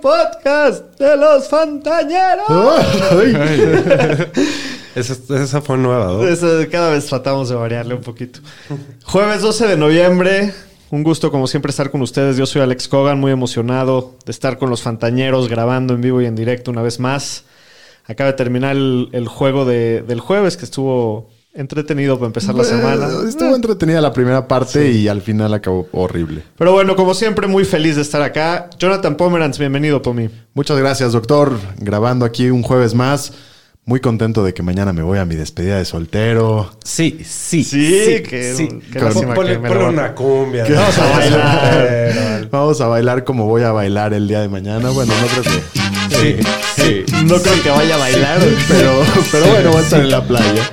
[0.00, 2.46] Podcast de los Fantañeros.
[4.94, 6.68] Esa, esa fue nueva, ¿no?
[6.70, 8.40] Cada vez tratamos de variarle un poquito.
[9.04, 10.52] Jueves 12 de noviembre.
[10.90, 12.36] Un gusto, como siempre, estar con ustedes.
[12.36, 16.26] Yo soy Alex Cogan, muy emocionado de estar con los Fantañeros grabando en vivo y
[16.26, 17.44] en directo una vez más.
[18.06, 22.64] Acaba de terminar el, el juego de- del jueves, que estuvo entretenido para empezar la
[22.64, 23.06] semana.
[23.06, 26.42] Eh, Estuvo entretenida la primera parte y al final acabó horrible.
[26.56, 28.70] Pero bueno, como siempre, muy feliz de estar acá.
[28.78, 30.30] Jonathan Pomeranz, bienvenido, Pomi.
[30.54, 31.58] Muchas gracias, doctor.
[31.78, 33.32] Grabando aquí un jueves más.
[33.86, 36.70] Muy contento de que mañana me voy a mi despedida de soltero.
[36.84, 37.64] Sí, sí.
[37.64, 38.54] Sí, que-
[39.34, 40.64] Ponle, que me ponle una cumbia.
[40.64, 40.80] ¿Qué ¿no?
[40.80, 42.48] vamos a bailar.
[42.50, 44.90] Vamos a bailar como voy a bailar el día de mañana.
[44.90, 45.80] Bueno, no creo que.
[46.14, 46.36] Sí,
[46.76, 47.04] sí.
[47.24, 48.38] No creo que vaya a bailar.
[48.68, 50.70] Pero, pero bueno, voy a estar en la playa.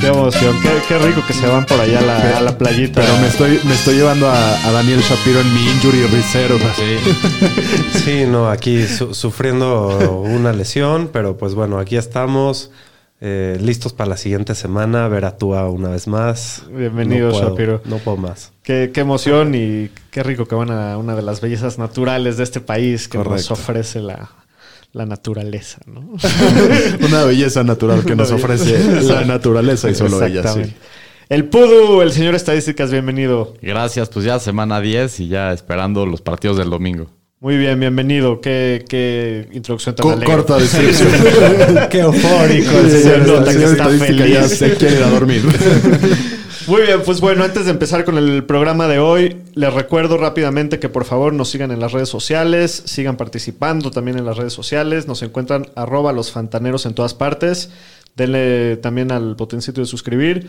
[0.00, 0.56] Qué emoción.
[0.62, 3.00] Qué, qué rico que se van por allá a la, a la playita.
[3.00, 6.58] Pero me estoy, me estoy llevando a, a Daniel Shapiro en mi injury reserve.
[8.04, 12.70] Sí, no, aquí su- sufriendo una lesión, pero pues bueno, aquí estamos.
[13.20, 16.62] eh, listos para la siguiente semana, ver a Tua una vez más.
[16.70, 17.82] Bienvenido, No puedo, Shapiro.
[17.84, 18.52] No puedo más.
[18.62, 22.44] Qué, qué emoción y qué rico que van a una de las bellezas naturales de
[22.44, 24.30] este país que nos ofrece la,
[24.92, 26.00] la naturaleza, ¿no?
[27.06, 30.74] Una belleza natural que nos ofrece la naturaleza y solo ella, sí.
[31.28, 33.54] El Pudu, el señor Estadísticas, bienvenido.
[33.60, 37.10] Gracias, pues ya semana 10 y ya esperando los partidos del domingo.
[37.40, 38.40] Muy bien, bienvenido.
[38.40, 40.34] Qué, qué introducción tan Co- alegre.
[40.34, 41.08] corta descripción.
[41.90, 42.78] Qué eufórico.
[42.80, 44.58] el señor nota que está estadística ya feliz.
[44.58, 45.42] se quiere ir a dormir.
[46.66, 50.78] Muy bien, pues bueno, antes de empezar con el programa de hoy, les recuerdo rápidamente
[50.80, 54.52] que por favor nos sigan en las redes sociales, sigan participando también en las redes
[54.52, 57.70] sociales, nos encuentran arroba los fantaneros en todas partes,
[58.16, 60.48] denle también al botoncito de suscribir.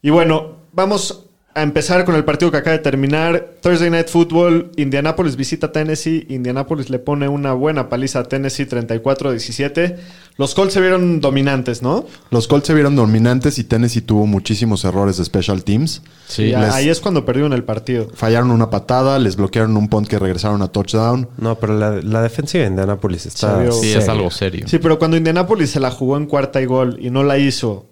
[0.00, 3.54] Y bueno, vamos a empezar con el partido que acaba de terminar.
[3.60, 9.96] Thursday Night Football, Indianapolis visita Tennessee, Indianapolis le pone una buena paliza a Tennessee 34-17.
[10.36, 12.06] Los Colts se vieron dominantes, ¿no?
[12.30, 16.02] Los Colts se vieron dominantes y Tennessee tuvo muchísimos errores de special teams.
[16.28, 18.08] Sí, les- ahí es cuando perdieron el partido.
[18.14, 21.28] Fallaron una patada, les bloquearon un punt que regresaron a touchdown.
[21.36, 23.70] No, pero la, la defensiva de Indianapolis está.
[23.72, 24.66] Sí, es algo serio.
[24.68, 27.89] Sí, pero cuando Indianapolis se la jugó en cuarta y gol y no la hizo,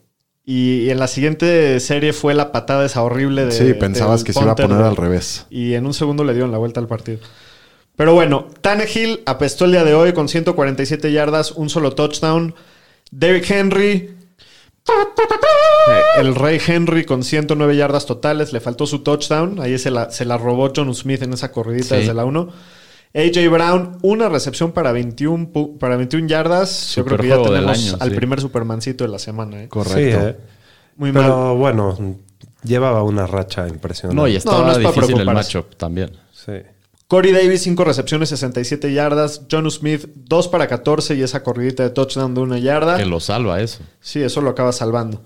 [0.51, 3.53] y en la siguiente serie fue la patada esa horrible de.
[3.53, 5.45] sí, pensabas que se iba a poner al revés.
[5.51, 7.19] Y en un segundo le dieron la vuelta al partido.
[7.97, 12.55] Pero bueno, Tannehill apestó el día de hoy con 147 yardas, un solo touchdown.
[13.11, 14.15] Derrick Henry.
[16.19, 19.61] El rey Henry con 109 yardas totales, le faltó su touchdown.
[19.61, 22.01] Ahí se la, se la robó John Smith en esa corridita Sí.
[22.01, 22.49] desde la 1.
[23.15, 26.95] AJ Brown, una recepción para 21, pu- para 21 yardas.
[26.95, 28.17] Yo creo que ya tenemos año, al sí.
[28.17, 29.63] primer supermancito de la semana.
[29.65, 29.69] ¿eh?
[29.69, 29.97] Correcto.
[30.21, 30.37] Sí, eh.
[30.97, 31.23] Muy mal.
[31.25, 31.97] Pero bueno,
[32.65, 34.21] llevaba una racha impresionante.
[34.21, 35.59] No, y estaba no es para difícil el preocuparse.
[35.59, 36.11] matchup también.
[36.33, 36.53] Sí.
[37.07, 39.43] Corey Davis, 5 recepciones, 67 yardas.
[39.51, 42.99] John Smith, 2 para 14 y esa corridita de touchdown de una yarda.
[42.99, 43.81] Que lo salva eso.
[44.01, 45.23] Sí, eso lo acaba salvando.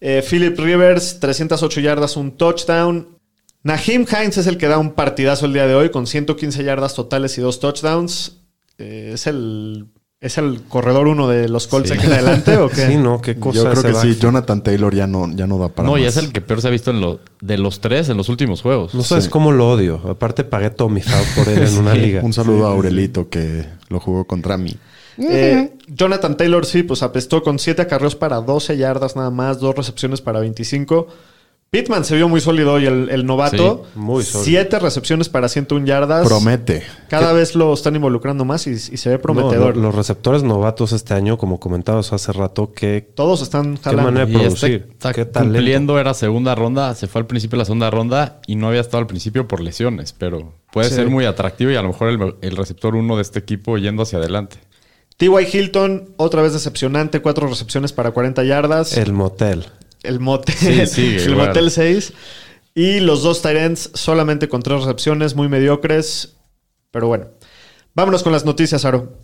[0.00, 3.16] Eh, Philip Rivers, 308 yardas, un touchdown.
[3.64, 6.94] Naheem Hines es el que da un partidazo el día de hoy con 115 yardas
[6.94, 8.38] totales y dos touchdowns.
[8.78, 9.86] Eh, es el
[10.20, 11.96] es el corredor uno de los Colts Sí.
[11.96, 12.86] aquí en adelante o qué?
[12.86, 14.16] Sí, no, qué cosa Yo creo que sí.
[14.20, 16.68] Jonathan Taylor ya no, ya no da para no, y es el que peor se
[16.68, 18.94] ha visto en lo, de los tres en los últimos juegos.
[18.94, 19.30] No sabes Sí.
[19.30, 20.00] cómo lo odio.
[20.08, 22.20] Aparte pagué todo mi foul por él en una liga.
[22.22, 24.76] Un saludo a Aurelito que lo jugó contra mí.
[25.18, 29.74] Eh, Jonathan Taylor sí, pues apestó con 7 acarreos para 12 yardas nada más, dos
[29.74, 31.08] recepciones para 25.
[31.74, 33.86] Pittman se vio muy sólido hoy, el, el novato.
[33.94, 34.44] Sí, muy sólido.
[34.44, 36.26] 7 recepciones para 101 yardas.
[36.28, 36.82] Promete.
[37.08, 39.74] Cada vez lo están involucrando más y, y se ve No, prometedor.
[39.78, 44.02] lo- los receptores novatos este año, como comentabas hace rato, que Todos están qué jalando.
[44.12, 44.88] manera de Y este producir.
[44.92, 45.54] está qué talento.
[45.56, 48.82] cumpliendo, era segunda ronda, se fue al principio de la segunda ronda y no había
[48.82, 50.96] estado al principio por lesiones, pero puede Sí.
[50.96, 54.02] ser muy atractivo y a lo mejor el, el receptor uno de este equipo yendo
[54.02, 54.58] hacia adelante.
[55.16, 55.30] T.Y.
[55.50, 58.94] Hilton, otra vez decepcionante, 4 recepciones para 40 yardas.
[58.98, 59.64] El motel.
[60.02, 60.54] El motel.
[60.54, 61.48] Sí, sí, el igual.
[61.48, 62.12] motel 6.
[62.74, 66.36] Y los dos Tyrants solamente con 3 recepciones, muy mediocres.
[66.90, 67.26] Pero bueno.
[67.94, 69.18] Vámonos con las noticias, Aro.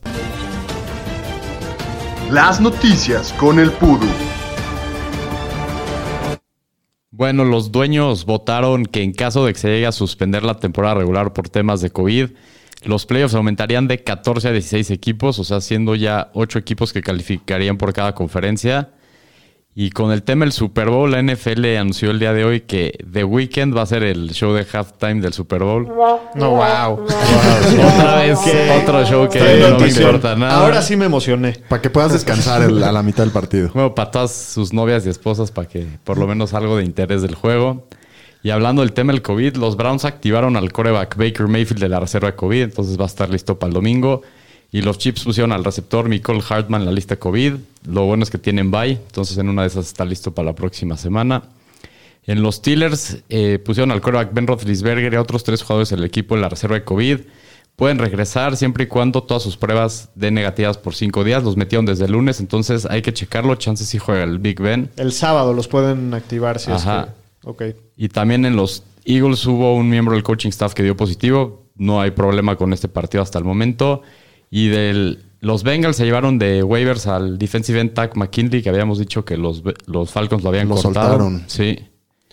[2.31, 4.07] Las noticias con el Pudu.
[7.11, 10.97] Bueno, los dueños votaron que en caso de que se llegue a suspender la temporada
[10.97, 12.31] regular por temas de COVID,
[12.85, 17.01] los playoffs aumentarían de 14 a 16 equipos, o sea, siendo ya 8 equipos que
[17.01, 18.91] calificarían por cada conferencia.
[19.81, 22.99] Y con el tema del Super Bowl, la NFL anunció el día de hoy que
[23.13, 25.87] The Weeknd va a ser el show de halftime del Super Bowl.
[26.35, 27.05] No, wow.
[27.05, 28.39] Otra vez,
[28.83, 30.65] otro show que no me importa nada.
[30.65, 31.63] Ahora sí me emocioné.
[31.69, 33.71] Para que puedas descansar el- a la mitad del partido.
[33.73, 37.23] Bueno, para todas sus novias y esposas, para que por lo menos algo de interés
[37.23, 37.87] del juego.
[38.43, 42.01] Y hablando del tema del COVID, los Browns activaron al coreback Baker Mayfield de la
[42.01, 44.23] reserva de COVID, entonces va a estar listo para el domingo.
[44.71, 47.55] Y los Chips pusieron al receptor Nicole Hartman en la lista COVID.
[47.87, 50.55] Lo bueno es que tienen bye, entonces en una de esas está listo para la
[50.55, 51.45] próxima semana.
[52.25, 56.05] En los Steelers eh, pusieron al coreback Ben Roethlisberger y a otros tres jugadores del
[56.05, 57.21] equipo en la reserva de COVID.
[57.75, 61.43] Pueden regresar siempre y cuando todas sus pruebas den negativas por cinco días.
[61.43, 63.55] Los metieron desde el lunes, entonces hay que checarlo.
[63.55, 64.91] Chances si juega el Big Ben.
[64.97, 67.01] El sábado los pueden activar si Ajá.
[67.01, 67.49] es que.
[67.49, 67.77] Ok.
[67.97, 71.63] Y también en los Eagles hubo un miembro del coaching staff que dio positivo.
[71.77, 74.03] No hay problema con este partido hasta el momento.
[74.51, 78.99] Y del, los Bengals se llevaron de waivers al defensive end Tack McKinley, que habíamos
[78.99, 81.09] dicho que los, los Falcons lo habían Lo cortado.
[81.11, 81.45] soltaron.
[81.47, 81.79] Sí.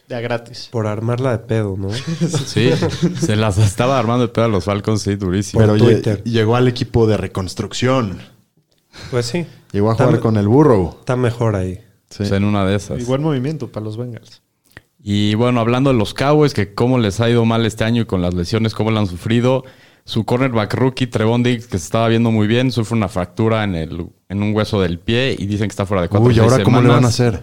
[0.07, 0.69] Ya gratis.
[0.71, 1.89] Por armarla de pedo, ¿no?
[2.45, 2.71] Sí,
[3.19, 5.59] se las estaba armando de pedo a los Falcons, sí, durísimo.
[5.61, 6.23] Pero Twitter.
[6.23, 8.19] llegó al equipo de reconstrucción.
[9.11, 9.45] Pues sí.
[9.71, 10.97] Llegó a jugar con el burro.
[10.99, 11.81] Está mejor ahí.
[12.09, 12.23] Sí.
[12.23, 13.01] O sea, en una de esas.
[13.01, 14.41] Y buen movimiento para los Bengals.
[15.01, 18.05] Y bueno, hablando de los Cowboys, que cómo les ha ido mal este año y
[18.05, 19.63] con las lesiones, cómo lo han sufrido.
[20.07, 23.73] Su cornerback rookie, Trevon Diggs, que se estaba viendo muy bien, sufre una fractura en,
[23.73, 26.63] el, en un hueso del pie y dicen que está fuera de cuatro Uy, ahora
[26.63, 27.41] cómo le van a hacer.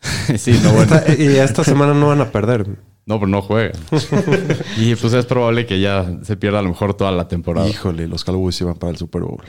[0.38, 0.94] sí, no, bueno.
[0.96, 2.66] Esta- y esta semana no van a perder.
[3.04, 3.72] No, pero no juega.
[4.78, 7.68] y pues es probable que ya se pierda a lo mejor toda la temporada.
[7.68, 9.42] Híjole, los Cowboys iban para el Super Bowl.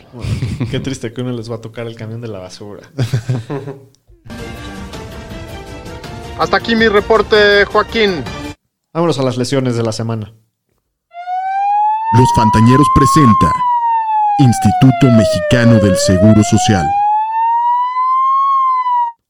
[0.70, 2.82] Qué triste que uno les va a tocar el camión de la basura.
[6.38, 8.26] Hasta aquí mi reporte, Joaquín.
[8.94, 10.34] Vámonos a las lesiones de la semana.
[12.14, 13.52] Los Fantañeros presenta
[14.38, 16.88] Instituto Mexicano del Seguro Social.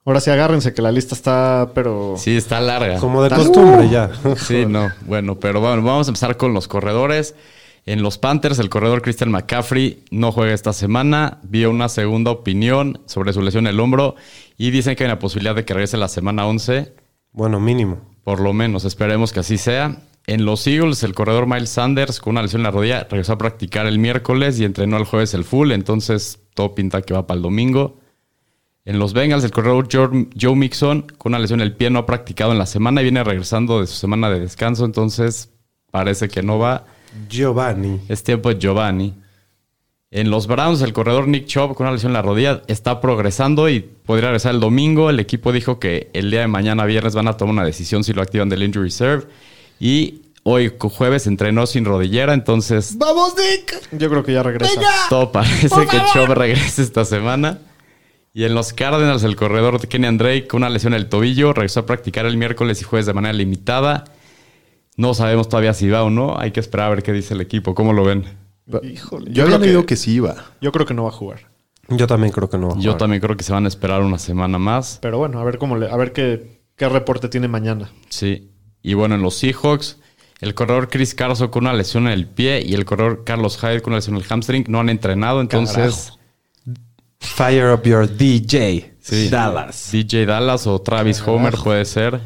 [0.06, 2.16] Ahora sí agárrense que la lista está, pero.
[2.18, 3.00] Sí, está larga.
[3.00, 4.12] Como de costumbre ya.
[4.36, 4.92] Sí, no.
[5.06, 7.34] Bueno, pero bueno, vamos a empezar con los corredores.
[7.86, 11.40] En los Panthers, el corredor Christian McCaffrey no juega esta semana.
[11.44, 14.16] Vio una segunda opinión sobre su lesión en el hombro
[14.58, 16.94] y dicen que hay una posibilidad de que regrese la semana 11.
[17.32, 18.00] Bueno, mínimo.
[18.26, 19.96] Por lo menos, esperemos que así sea.
[20.28, 23.38] En los Eagles, el corredor Miles Sanders, con una lesión en la rodilla, regresó a
[23.38, 27.38] practicar el miércoles y entrenó el jueves el full, entonces todo pinta que va para
[27.38, 28.00] el domingo.
[28.86, 32.06] En los Bengals, el corredor Joe Mixon, con una lesión en el pie, no ha
[32.06, 35.50] practicado en la semana y viene regresando de su semana de descanso, entonces
[35.92, 36.86] parece que no va.
[37.30, 38.02] Giovanni.
[38.10, 39.14] Es tiempo de Giovanni.
[40.12, 43.70] En los Browns, el corredor Nick Chubb con una lesión en la rodilla está progresando
[43.70, 45.10] y podría regresar el domingo.
[45.10, 48.14] El equipo dijo que el día de mañana, viernes, van a tomar una decisión si
[48.14, 49.26] lo activan del injury reserve.
[49.80, 53.90] Y hoy, jueves, entrenó sin rodillera, entonces ¡Vamos, Dick!
[53.92, 54.82] Yo creo que ya regresa.
[55.10, 57.60] todo parece que Chubb regrese esta semana.
[58.34, 61.54] Y en los Cardinals, el corredor de Kenny Drake con una lesión en el tobillo
[61.54, 64.04] regresó a practicar el miércoles y jueves de manera limitada.
[64.98, 66.38] No sabemos todavía si va o no.
[66.38, 67.74] Hay que esperar a ver qué dice el equipo.
[67.76, 68.26] ¿Cómo lo ven?
[68.84, 69.32] Híjole.
[69.32, 70.36] Yo había creo leído que sí iba.
[70.62, 71.48] Yo creo que no va a jugar.
[71.88, 72.68] Yo también creo que no.
[72.70, 72.98] va a Yo jugar.
[72.98, 75.00] también creo que se van a esperar una semana más.
[75.02, 77.90] Pero bueno, a ver cómo le, a ver qué, qué reporte tiene mañana.
[78.10, 78.52] Sí.
[78.88, 79.98] Y bueno, en los Seahawks,
[80.42, 83.82] el corredor Chris Carson con una lesión en el pie y el corredor Carlos Hyde
[83.82, 85.42] con una lesión en el hamstring no han entrenado.
[85.42, 86.14] Entonces,
[87.20, 88.94] Fire up your DJ.
[89.00, 89.30] Sí.
[89.30, 89.90] Dallas.
[89.92, 92.22] DJ Dallas o Travis Homer puede ser.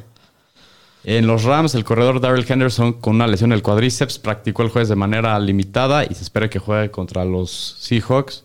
[1.06, 4.70] En los Rams, el corredor Daryl Henderson con una lesión en el cuadríceps practicó el
[4.70, 8.44] jueves de manera limitada y se espera que juegue contra los Seahawks.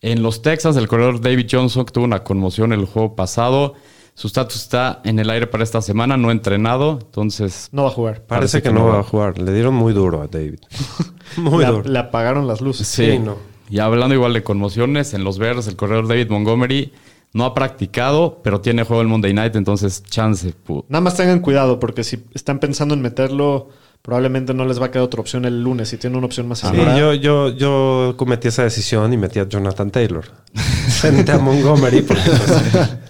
[0.00, 3.74] En los Texans, el corredor David Johnson tuvo una conmoción el juego pasado.
[4.14, 6.98] Su estatus está en el aire para esta semana, no entrenado.
[7.02, 8.22] Entonces, No va a jugar.
[8.22, 9.38] Parece, que, no va a jugar.
[9.38, 10.58] Le dieron muy duro a David.
[11.36, 11.88] muy Le, duro.
[11.88, 12.86] le apagaron las luces.
[12.86, 13.36] Sí, Sí, no.
[13.70, 16.92] Y hablando igual de conmociones, en los Bears el corredor David Montgomery
[17.32, 20.52] no ha practicado, pero tiene juego el Monday Night, entonces chance.
[20.90, 23.70] Nada más tengan cuidado porque si están pensando en meterlo,
[24.02, 25.88] probablemente no les va a quedar otra opción el lunes.
[25.88, 26.98] Si tienen una opción más Sí, segura.
[26.98, 30.26] yo, yo, yo cometí esa decisión y metí a Jonathan Taylor.
[31.00, 32.02] Frente a Montgomery.
[32.02, 32.22] porque,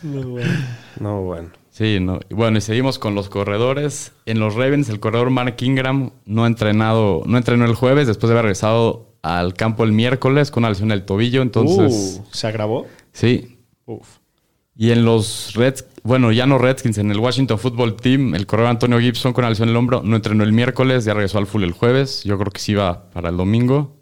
[0.02, 0.46] pues,
[1.02, 1.50] no, bueno.
[1.70, 2.20] Sí, no.
[2.30, 4.12] Bueno, y seguimos con los corredores.
[4.26, 8.28] En los Ravens, el corredor Mark Ingram no ha entrenado, no entrenó el jueves después
[8.28, 11.40] de haber regresado al campo el miércoles con una lesión en el tobillo.
[11.42, 12.86] Entonces, Uh, ¿Se agravó?
[13.12, 13.58] sí.
[13.86, 14.06] Uf.
[14.74, 18.70] Y en los Reds, bueno, ya no Redskins, en el Washington Football Team, el corredor
[18.70, 21.46] Antonio Gibson con una lesión en el hombro no entrenó el miércoles, ya regresó al
[21.46, 22.22] full el jueves.
[22.24, 23.96] Yo creo que sí va para el domingo.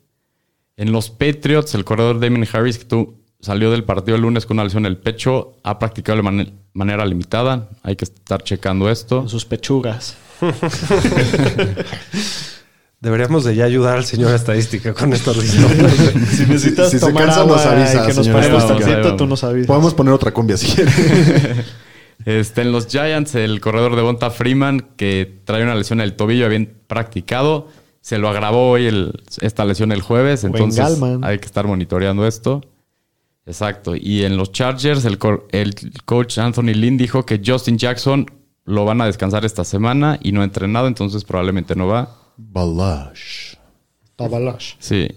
[0.76, 4.56] En los Patriots, el corredor Damien Harris, que tu- salió del partido el lunes con
[4.56, 5.56] una lesión en el pecho.
[5.62, 7.68] Ha practicado de man- manera limitada.
[7.82, 9.18] Hay que estar checando esto.
[9.20, 10.16] Con sus pechugas.
[13.00, 15.94] Deberíamos de ya ayudar al señor estadística con estos nombres.
[16.30, 19.42] Si necesitas Si se tomar cansa, agua nos avisa, que nos paremos tantito, tú nos
[19.42, 19.66] avisas.
[19.68, 20.94] Podemos poner otra cumbia si quieres.
[22.26, 26.16] Este, en los Giants, el corredor de Bonta Freeman, que trae una lesión en el
[26.16, 27.68] tobillo, había practicado.
[28.02, 30.44] Se lo agravó hoy el- esta lesión el jueves.
[30.44, 30.84] Entonces
[31.22, 32.60] hay que estar monitoreando esto.
[33.46, 33.94] Exacto.
[33.96, 38.26] Y en los Chargers, el, cor- el coach Anthony Lynn dijo que Justin Jackson
[38.64, 42.16] lo van a descansar esta semana y no ha entrenado, entonces probablemente no va.
[42.36, 43.54] Balash.
[44.16, 44.74] Tabalash.
[44.78, 45.08] Sí.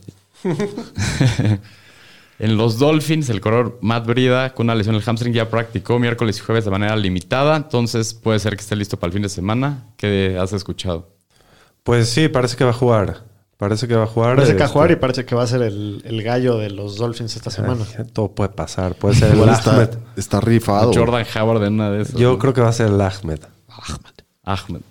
[2.39, 5.99] en los Dolphins, el corredor Matt Brida con una lesión en el hamstring ya practicó
[5.99, 7.55] miércoles y jueves de manera limitada.
[7.55, 9.83] Entonces puede ser que esté listo para el fin de semana.
[9.97, 11.09] ¿Qué has escuchado?
[11.83, 13.23] Pues sí, parece que va a jugar.
[13.63, 14.36] Parece que va a jugar.
[14.36, 16.58] Parece que va a este, jugar y parece que va a ser el, el gallo
[16.58, 17.86] de los Dolphins esta semana.
[17.98, 18.96] ay, todo puede pasar.
[18.96, 19.89] Puede ser el Igual está, Ahmed.
[20.17, 20.91] está rifado.
[20.93, 22.15] Jordan Howard en una de esas.
[22.15, 22.39] Yo ¿no?
[22.39, 23.39] creo que va a ser el Ahmed.
[24.43, 24.82] Ahmed.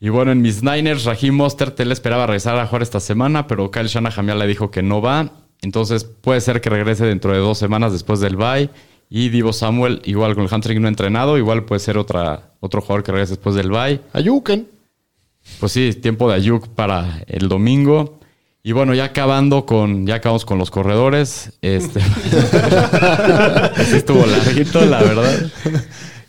[0.00, 3.70] Y bueno, en mis Niners, Raheem Mostert él esperaba regresar a jugar esta semana, pero
[3.70, 5.30] Kyle Shanahan ya le dijo que no va.
[5.62, 8.68] Entonces puede ser que regrese dentro de dos semanas después del bye.
[9.08, 13.04] Y Divo Samuel, igual con el hamstring no entrenado, igual puede ser otra, otro jugador
[13.04, 14.00] que regrese después del bye.
[14.12, 14.75] Ayuken.
[15.60, 18.18] Pues sí, tiempo de Ayuk para el domingo.
[18.62, 21.52] Y bueno, ya acabando con, ya acabamos con los corredores.
[21.62, 22.00] Este,
[23.96, 25.52] estuvo larguito, la verdad.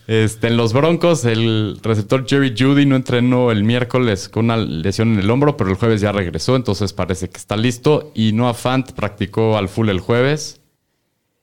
[0.07, 5.13] Este, en los Broncos, el receptor Jerry Judy no entrenó el miércoles con una lesión
[5.13, 8.11] en el hombro, pero el jueves ya regresó, entonces parece que está listo.
[8.15, 10.61] Y Noah Fant practicó al full el jueves.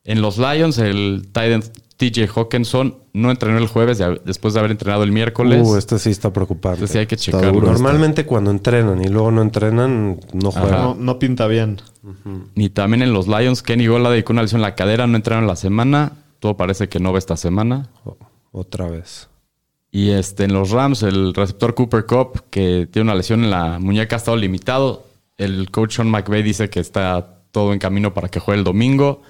[0.05, 4.73] En los Lions, el tight end TJ Hawkinson no entrenó el jueves después de haber
[4.73, 5.63] entrenado el miércoles.
[5.65, 6.77] Uh, este sí está preocupante.
[6.77, 7.53] Entonces sí hay que checarlo.
[7.53, 7.67] duro.
[7.69, 10.83] Normalmente cuando entrenan y luego no entrenan, no juegan.
[10.83, 11.81] No, no pinta bien.
[12.55, 15.47] Ni también en los Lions, Kenny Golladay con una lesión en la cadera, no entraron
[15.47, 16.13] la semana.
[16.41, 17.89] Todo parece que no va esta semana.
[18.51, 19.29] Otra vez.
[19.91, 23.79] Y este, en los Rams, el receptor Cooper Cup, que tiene una lesión en la
[23.79, 25.07] muñeca, ha estado limitado.
[25.37, 29.23] El coach Sean McVay dice que está todo en camino para que juegue el domingo.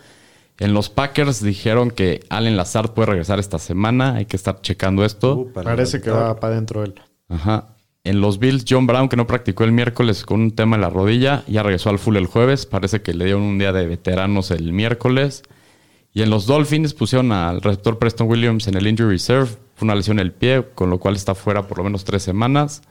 [0.58, 4.14] En los Packers dijeron que Allen Lazard puede regresar esta semana.
[4.14, 5.37] Hay que estar checando esto.
[5.37, 6.94] Uh, para Parece que va para adentro él.
[7.28, 7.75] Ajá.
[8.04, 10.90] En los Bills, John Brown, que no practicó el miércoles con un tema en la
[10.90, 12.66] rodilla, ya regresó al full el jueves.
[12.66, 15.42] Parece que le dieron un día de veteranos el miércoles.
[16.12, 19.49] Y en los Dolphins pusieron al receptor Preston Williams en el injury reserve.
[19.75, 22.23] Fue una lesión en el pie, con lo cual está fuera por lo menos tres
[22.23, 22.82] semanas.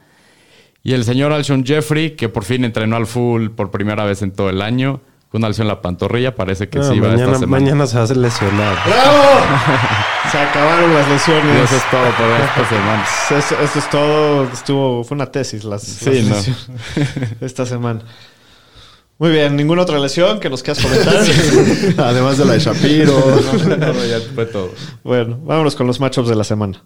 [0.81, 4.31] Y el señor Alshon Jeffrey, que por fin entrenó al full por primera vez en
[4.31, 4.99] todo el año,
[5.33, 7.59] una lesión en la pantorrilla, parece que Ah, sí va mañana, esta semana.
[7.63, 8.77] mañana se va a hacer lesionar.
[10.31, 11.63] Se acabaron las Y lesiones.
[11.65, 13.05] eso es todo por esta semana.
[13.37, 14.43] Eso, eso es todo.
[14.51, 16.55] Estuvo, fue una tesis las, Sí, las no.
[17.41, 18.01] esta semana.
[19.19, 21.15] Muy bien, ninguna otra lesión que nos quieras comentar.
[22.07, 23.13] Además de la de Shapiro.
[23.67, 24.71] No, no, ya fue todo.
[25.03, 26.83] bueno, vámonos con los matchups de la semana.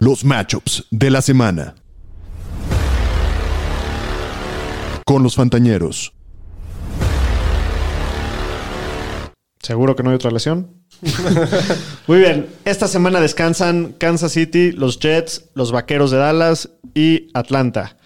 [0.00, 1.74] Los matchups de la semana.
[5.04, 6.14] Con los Fantañeros.
[9.60, 10.84] ¿Seguro que no hay otra lesión?
[12.06, 12.48] Muy bien.
[12.64, 17.96] Esta semana descansan Kansas City, los Jets, los Vaqueros de Dallas y Atlanta.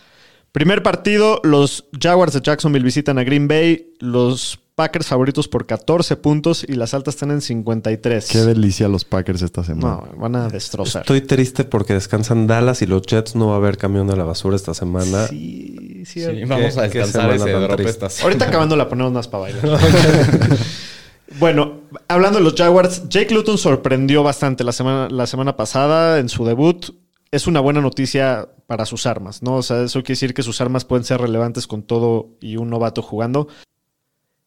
[0.53, 3.93] Primer partido, los Jaguars de Jacksonville visitan a Green Bay.
[4.01, 8.29] Los Packers favoritos por 14 puntos y las altas están en 53.
[8.29, 10.03] Qué delicia los Packers esta semana.
[10.13, 11.03] No, van a destrozar.
[11.03, 14.23] Estoy triste porque descansan Dallas y los Jets no va a haber camión de la
[14.25, 15.27] basura esta semana.
[15.27, 16.47] Sí, Sí, cierto.
[16.47, 18.25] vamos a descansar ese drop esta semana.
[18.33, 19.81] Ahorita acabando la ponemos más para bailar.
[21.41, 26.29] bueno, hablando de los Jaguars, Jake Luton sorprendió bastante la semana, la semana pasada en
[26.29, 26.95] su debut.
[27.31, 29.57] Es una buena noticia para sus armas, ¿no?
[29.57, 32.69] O sea, eso quiere decir que sus armas pueden ser relevantes con todo y un
[32.69, 33.49] novato jugando.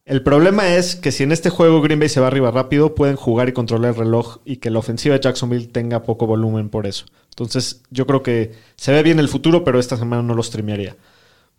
[0.04, 3.16] El problema es que si en este juego Green Bay se va arriba rápido, pueden
[3.16, 6.86] jugar y controlar el reloj y que la ofensiva de Jacksonville tenga poco volumen por
[6.86, 7.06] eso.
[7.30, 10.96] Entonces, yo creo que se ve bien el futuro, pero esta semana no lo streamearía.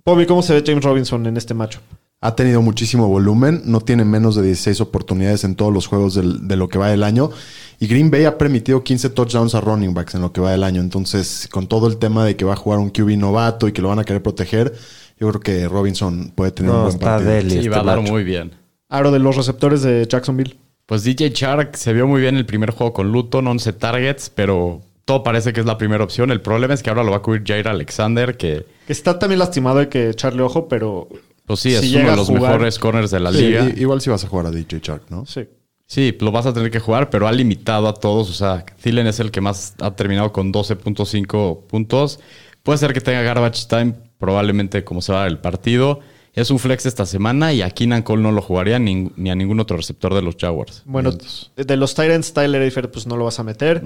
[0.05, 1.83] Pomi, ¿cómo se ve James Robinson en este matchup?
[2.25, 6.47] Ha tenido muchísimo volumen, no tiene menos de 16 oportunidades en todos los juegos del-
[6.47, 7.31] de lo que va del año.
[7.79, 10.63] Y Green Bay ha permitido 15 touchdowns a running backs en lo que va del
[10.63, 10.79] año.
[10.79, 13.81] Entonces, con todo el tema de que va a jugar un QB novato y que
[13.81, 14.73] lo van a querer proteger,
[15.19, 17.31] yo creo que Robinson puede tener un buen está partido.
[17.31, 18.11] deli Sí, este va a dar macho.
[18.13, 18.51] muy bien.
[18.87, 20.57] Aro de los receptores de Jacksonville.
[20.85, 24.81] Pues DJ Chark se vio muy bien el primer juego con Luton, 11 targets, pero
[25.05, 26.31] todo parece que es la primera opción.
[26.31, 29.39] El problema es que ahora lo va a cubrir Jair Alexander, que Que está también
[29.39, 31.09] lastimado hay que echarle ojo, pero.
[31.45, 33.69] Pues sí, es uno de los jugar- mejores corners de la Sí, liga.
[33.77, 35.25] igual si vas a jugar a DJ Shark, ¿no?
[35.25, 35.45] Sí.
[35.85, 38.29] Sí, lo vas a tener que jugar, pero ha limitado a todos.
[38.29, 42.19] O sea, Thielen es el que más ha terminado con 12.5 puntos.
[42.63, 45.99] Puede ser que tenga garbage time, probablemente como se va el partido.
[46.33, 49.35] Es un flex esta semana y a Keenan Cole no lo jugaría ni, ni a
[49.35, 50.81] ningún otro receptor de los Jaguars.
[50.85, 51.11] Bueno,
[51.55, 53.83] de los Tyrants, Tyler Eifert, pues no lo vas a meter.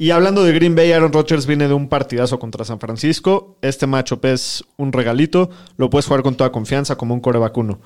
[0.00, 3.58] Y hablando de Green Bay, Aaron Rodgers viene de un partidazo contra San Francisco.
[3.60, 5.50] Este matchup es un regalito.
[5.76, 7.80] Lo puedes jugar con toda confianza como un core vacuno.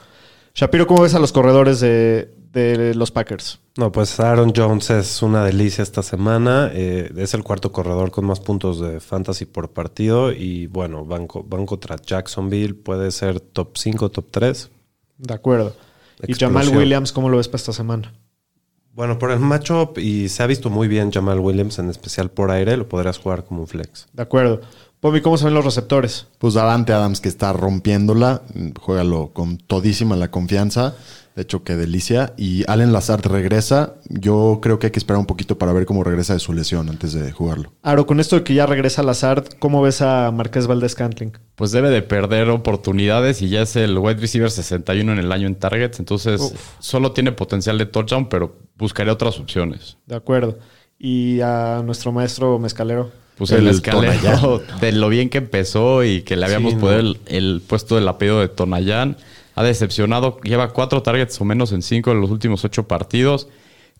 [0.54, 3.58] Shapiro, ¿cómo ves a los corredores de, de los Packers?
[3.76, 6.70] No, pues Aaron Jones es una delicia esta semana.
[6.72, 10.30] Eh, es el cuarto corredor con más puntos de fantasy por partido.
[10.30, 12.74] Y bueno, van, co- van contra Jacksonville.
[12.74, 14.70] Puede ser top 5, top 3.
[15.18, 15.74] De acuerdo.
[16.28, 16.34] Y.
[16.34, 18.14] Jamal Williams, ¿cómo lo ves para esta semana?
[18.94, 22.52] Bueno, por el matchup, y se ha visto muy bien Jamal Williams, en especial por
[22.52, 24.06] aire, lo podrías jugar como un flex.
[24.12, 24.60] De acuerdo.
[25.00, 26.28] Pomi, ¿cómo se ven los receptores?
[26.38, 28.42] Pues Davante Adams que está rompiéndola,
[28.80, 30.94] juégalo con todísima la confianza.
[31.34, 32.32] De hecho, qué delicia.
[32.36, 33.94] Y Allen Lazard regresa.
[34.08, 36.88] Yo creo que hay que esperar un poquito para ver cómo regresa de su lesión
[36.88, 37.72] antes de jugarlo.
[37.82, 41.32] Aro, con esto de que ya regresa Lazard, ¿cómo ves a Marqués Valdés Cantling?
[41.56, 45.48] Pues debe de perder oportunidades y ya es el wide receiver 61 en el año
[45.48, 45.98] en targets.
[45.98, 49.96] Entonces, solo tiene potencial de touchdown, pero buscaré otras opciones.
[50.06, 50.58] De acuerdo.
[50.98, 53.10] Y a nuestro maestro mezcalero.
[53.36, 57.02] Pues El el, escalero de lo bien que empezó y que le habíamos Sí, puesto
[57.02, 57.08] no.
[57.10, 59.16] el, el puesto del apellido de Tonayán.
[59.54, 63.48] Ha decepcionado, lleva cuatro targets o menos en cinco de los últimos ocho partidos.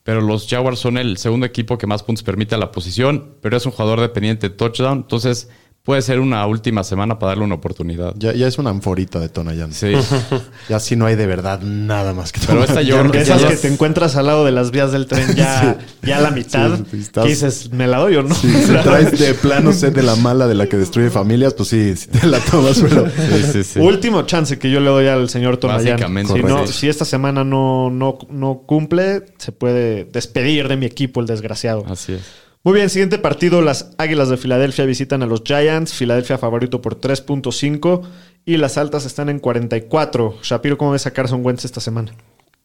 [0.03, 3.57] Pero los Jaguars son el segundo equipo que más puntos permite a la posición, pero
[3.57, 4.99] es un jugador dependiente de touchdown.
[4.99, 5.49] Entonces
[5.85, 8.15] puede ser una última semana para darle una oportunidad.
[8.17, 9.73] Ya, ya es una anforita de Tonayan.
[9.73, 9.93] Sí.
[10.69, 13.11] Ya sí no hay de verdad nada más que Pero esta yo Ya creo no-
[13.13, 15.77] que Esas ya que es- te encuentras al lado de las vías del tren ya,
[16.03, 16.79] ya a la mitad.
[16.91, 17.71] Sí, estás- ¿Qué dices?
[17.71, 18.35] ¿Me la doy o no?
[18.35, 18.49] Si
[18.83, 22.09] traes de plano sed de la mala de la que destruye familias, pues sí, sí
[22.09, 23.07] te la tomas, pero...
[23.11, 23.79] Sí, sí, sí.
[23.81, 25.97] Último chance que yo le doy al señor Tonayán.
[25.97, 26.33] Básicamente.
[26.33, 31.21] Si, no, si esta semana no, no, no cumple, se puede despedir de mi equipo
[31.21, 31.85] el desgraciado.
[31.91, 32.23] Así es.
[32.65, 33.61] Muy bien, siguiente partido.
[33.61, 35.93] Las Águilas de Filadelfia visitan a los Giants.
[35.93, 38.03] Filadelfia favorito por 3.5
[38.47, 40.37] y las altas están en 44.
[40.43, 42.15] Shapiro, ¿cómo ves a Carson Wentz esta semana?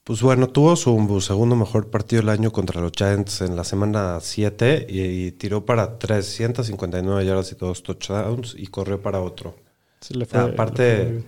[0.05, 4.19] Pues bueno, tuvo su segundo mejor partido del año contra los Giants en la semana
[4.21, 9.55] 7 y, y tiró para 359 yardas y dos touchdowns y corrió para otro.
[9.99, 11.23] Se le fue- le fue aparte,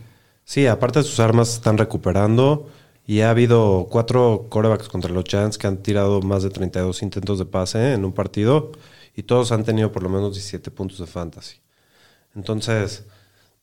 [0.46, 2.70] sí, aparte sus armas están recuperando
[3.08, 7.40] y ha habido cuatro corebacks contra los Giants que han tirado más de 32 intentos
[7.40, 8.72] de pase en un partido
[9.16, 11.58] y todos han tenido por lo menos 17 puntos de fantasy.
[12.36, 13.04] Entonces,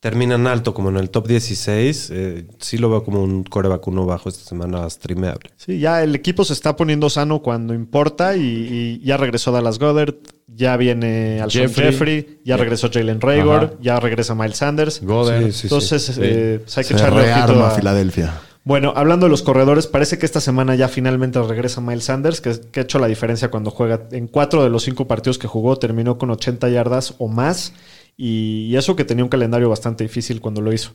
[0.01, 2.11] terminan alto como en el top 16.
[2.13, 5.51] eh, sí lo veo como un coreback uno bajo esta semana streameable.
[5.57, 9.79] Sí, ya el equipo se está poniendo sano cuando importa y, y ya regresó Dallas
[9.79, 10.15] Goddard,
[10.47, 12.41] ya viene Alshon Jeffrey, Jeffrey.
[12.45, 15.01] ya regresó Jalen Raygor, ya regresa Miles Sanders.
[15.03, 15.47] Goddard.
[15.47, 15.67] Sí, sí, sí.
[15.67, 18.41] Entonces, eh, pues hay que Se echarle rearma a- Filadelfia.
[18.69, 22.51] Bueno, hablando de los corredores, parece que esta semana ya finalmente regresa Miles Sanders, que,
[22.51, 24.09] ha hecho la diferencia cuando juega.
[24.13, 27.73] En cuatro de los cinco partidos que jugó terminó con 80 yardas o más.
[28.19, 30.91] Y, eso que tenía un calendario bastante difícil cuando lo hizo.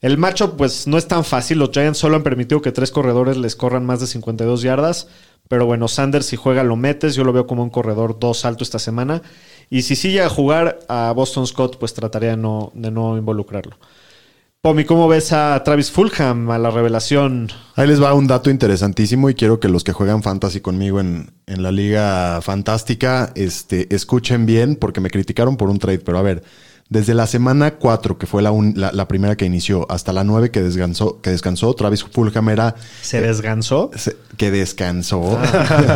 [0.00, 1.58] El matchup, pues no es tan fácil.
[1.58, 5.08] Los Giants solo han permitido que tres corredores les corran más de 52 yardas.
[5.48, 7.16] Pero bueno, Sanders si juega lo metes.
[7.16, 9.20] Yo lo veo como un corredor dos alto esta semana.
[9.68, 13.78] Y si sigue a jugar a Boston Scott, pues trataría de no involucrarlo.
[14.62, 17.48] Pomi, ¿cómo ves a Travis Fulham, a la revelación?
[17.76, 21.30] Ahí les va un dato interesantísimo y quiero que los que juegan fantasy conmigo en,
[21.46, 26.22] en la liga fantástica este, escuchen bien porque me criticaron por un trade, pero a
[26.22, 26.42] ver,
[26.90, 30.24] desde la semana 4, que fue la, un- la, la primera que inició, hasta la
[30.24, 33.90] 9 que descansó, que descansó Travis Fulham era ¿Se desgansó?
[33.96, 35.38] se- que descansó.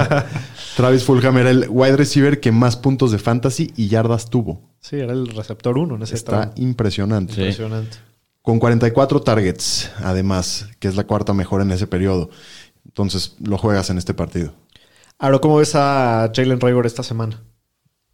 [0.78, 4.62] Travis Fulham era el wide receiver que más puntos de fantasy y yardas tuvo.
[4.80, 6.52] Sí, era el receptor 1 en ese Está tramo.
[6.56, 7.34] impresionante.
[7.34, 7.40] Sí.
[7.40, 7.98] Impresionante.
[8.44, 12.28] Con 44 targets, además, que es la cuarta mejor en ese periodo.
[12.84, 14.52] Entonces, lo juegas en este partido.
[15.18, 17.42] Ahora, ¿cómo ves a Jalen Raygor esta semana?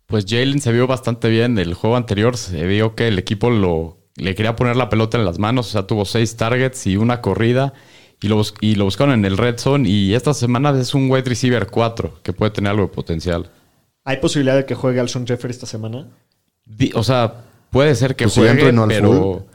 [0.06, 1.58] Pues Jalen se vio bastante bien.
[1.58, 5.24] El juego anterior se vio que el equipo lo, le quería poner la pelota en
[5.24, 5.66] las manos.
[5.66, 7.72] O sea, tuvo seis targets y una corrida.
[8.22, 9.88] Y lo, y lo buscaron en el red zone.
[9.88, 13.50] Y esta semana es un wide receiver 4 que puede tener algo de potencial.
[14.04, 16.06] ¿Hay posibilidad de que juegue Alshon Jeffrey esta semana?
[16.64, 19.49] Di- O sea, puede ser que Pues si juegue, al pero full.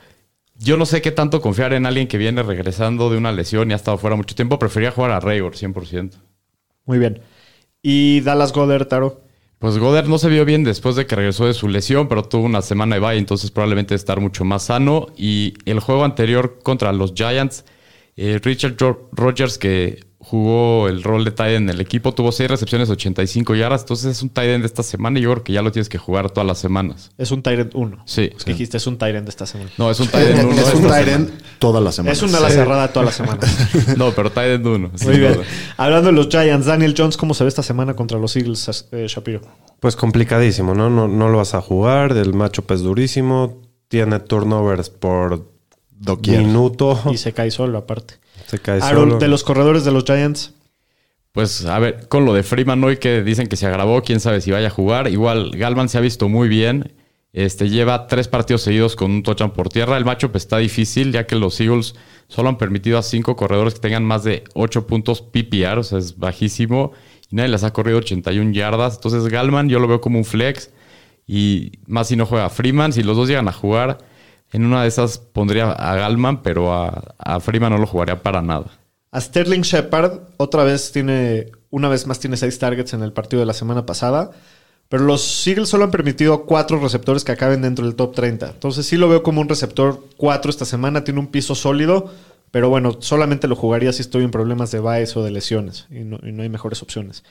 [0.58, 3.74] Yo no sé qué tanto confiar en alguien que viene regresando de una lesión y
[3.74, 4.60] ha estado fuera mucho tiempo.
[4.60, 6.13] Prefería jugar a Raygor 100%.
[6.86, 7.22] Muy bien.
[7.82, 9.22] ¿Y Dallas Goddard, Taro?
[9.60, 12.46] Pues Goddard no se vio bien después de que regresó de su lesión, pero tuvo
[12.46, 15.08] una semana de bye, entonces probablemente estar mucho más sano.
[15.18, 17.65] Y el juego anterior contra los Giants,
[18.15, 18.75] eh, Richard
[19.12, 23.54] Rogers, que jugó el rol de tight end en el equipo, tuvo 6 recepciones, 85
[23.54, 23.82] yardas.
[23.82, 25.88] Entonces es un tight end de esta semana y yo creo que ya lo tienes
[25.88, 27.12] que jugar todas las semanas.
[27.17, 28.04] Es un Tyrant 1.
[28.06, 28.32] Sí.
[28.36, 29.69] Es que dijiste, es un Tyrant de esta semana.
[29.78, 30.62] No, es un tight end 1.
[30.62, 32.13] es un Tyrant toda la semana.
[32.13, 33.39] Es una ala cerrada toda la semana.
[33.97, 34.91] No, pero tight end 1.
[35.04, 35.41] Muy bien.
[35.78, 39.06] Hablando de los Giants, Daniel Jones, ¿cómo se ve esta semana contra los Eagles, eh,
[39.08, 39.41] Shapiro?
[39.80, 40.89] Pues complicadísimo, ¿no?
[40.89, 41.08] ¿no?
[41.08, 45.55] No lo vas a jugar, el matchup es durísimo, tiene turnovers por
[45.99, 46.39] doquier.
[46.41, 46.99] minuto.
[47.12, 48.15] Y se cae solo, aparte.
[48.47, 49.19] Se cae Aaron, solo.
[49.19, 50.53] de los corredores de los Giants,
[51.31, 54.41] Pues a ver, con lo de Freeman hoy que dicen que se agravó, quién sabe
[54.41, 55.08] si vaya a jugar.
[55.10, 56.93] Igual Galman se ha visto muy bien.
[57.34, 59.97] Este lleva tres partidos seguidos con un touchdown por tierra.
[59.97, 61.95] El matchup está difícil, ya que los Eagles
[62.29, 65.97] solo han permitido a cinco corredores que tengan más de 8 puntos PPR, o sea,
[65.97, 66.93] es bajísimo.
[67.29, 68.95] Y nadie les ha corrido 81 yardas.
[68.95, 70.71] Entonces, Galman yo lo veo como un flex.
[71.27, 72.93] Y más si no juega Freeman.
[72.93, 73.97] Si los dos llegan a jugar,
[74.51, 78.41] en una de esas pondría a Galman, pero a, a Freeman no lo jugaría para
[78.41, 78.65] nada.
[79.12, 83.39] A Sterling Shepard, otra vez tiene, una vez más tiene seis targets en el partido
[83.39, 84.31] de la semana pasada.
[84.89, 88.49] Pero los Eagles solo han permitido cuatro receptores que acaben dentro del top 30.
[88.51, 91.03] Entonces sí lo veo como un receptor 4 esta semana.
[91.03, 92.12] Tiene un piso sólido.
[92.51, 95.88] Pero bueno, solamente lo jugaría si estoy en problemas de bias o de lesiones.
[95.89, 97.23] Y no, y no hay mejores opciones.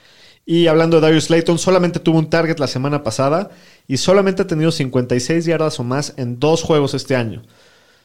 [0.45, 3.51] Y hablando de Darius Slayton, solamente tuvo un target la semana pasada.
[3.87, 7.43] Y solamente ha tenido 56 yardas o más en dos juegos este año.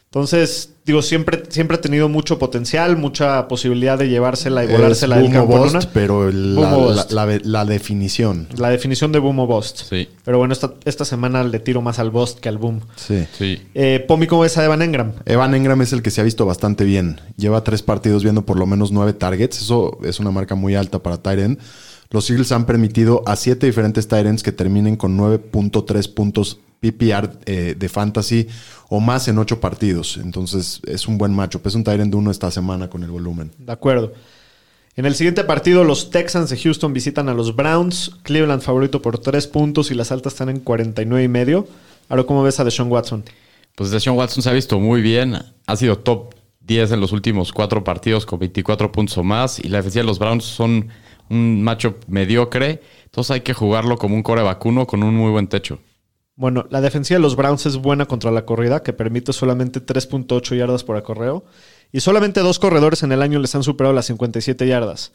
[0.06, 5.32] Entonces, digo, siempre, siempre ha tenido mucho potencial, mucha posibilidad de llevársela y volársela del
[5.32, 7.12] campo en bust, pero el- la, o la- bust.
[7.12, 8.48] la- la definición.
[8.58, 9.82] La definición de boom o bust.
[9.88, 10.10] Sí.
[10.26, 12.82] Pero bueno, esta, esta semana le tiro más al bust que al boom.
[12.96, 13.28] Sí.
[13.38, 13.62] Sí.
[13.76, 15.12] Eh, Pomi, ¿cómo ves a Evan Engram?
[15.28, 17.22] Evan Engram es el que se ha visto bastante bien.
[17.38, 19.62] Lleva tres partidos viendo por lo menos nueve targets.
[19.62, 21.60] Eso es una marca muy alta para Tyren.
[22.12, 27.76] Los Eagles han permitido a siete diferentes Tyrants que terminen con 9.3 puntos PPR eh,
[27.78, 28.48] de fantasy
[28.90, 30.18] o más en ocho partidos.
[30.18, 31.68] Entonces es un buen matchup.
[31.68, 33.52] Es un Tyrant de uno esta semana con el volumen.
[33.60, 34.14] De acuerdo.
[34.96, 38.12] En el siguiente partido, los Texans de Houston visitan a los Browns.
[38.24, 41.68] Cleveland favorito por tres puntos y las altas están en 49 y medio.
[42.10, 43.24] Ahora, ¿cómo ves a Deshaun Watson?
[43.76, 45.38] Pues Deshaun Watson se ha visto muy bien.
[45.68, 49.60] Ha sido top 10 en los últimos cuatro partidos con 24 puntos o más.
[49.60, 50.90] Y la defensiva de los Browns son
[51.30, 52.82] un matchup mediocre.
[53.06, 55.80] Entonces hay que jugarlo como un core vacuno con un muy buen techo.
[56.36, 60.56] Bueno, la defensiva de los Browns es buena contra la corrida, que permite solamente 3.8
[60.56, 61.44] yardas por acorreo.
[61.92, 65.12] Y solamente dos corredores en el año les han superado las 57 yardas.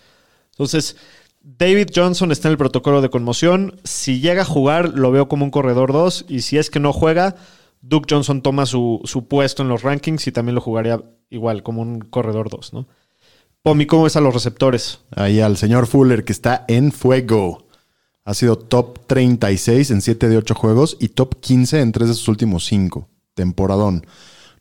[0.50, 0.96] Entonces,
[1.40, 3.80] David Johnson está en el protocolo de conmoción.
[3.84, 6.26] Si llega a jugar, lo veo como un corredor 2.
[6.28, 7.36] Y si es que no juega,
[7.80, 11.82] Duke Johnson toma su, su puesto en los rankings y también lo jugaría igual, como
[11.82, 12.86] un corredor 2, ¿no?
[13.64, 14.98] Pomi, ¿cómo ves a los receptores?
[15.16, 17.64] Ahí al señor Fuller que está en fuego.
[18.26, 22.14] Ha sido top 36 en 7 de 8 juegos y top 15 en 3 de
[22.14, 23.08] sus últimos 5.
[23.32, 24.06] Temporadón.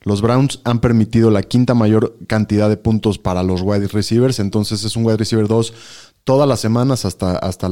[0.00, 4.84] Los Browns han permitido la quinta mayor cantidad de puntos para los wide receivers, entonces
[4.84, 5.74] es un wide receiver 2
[6.24, 7.68] todas las semanas hasta, hasta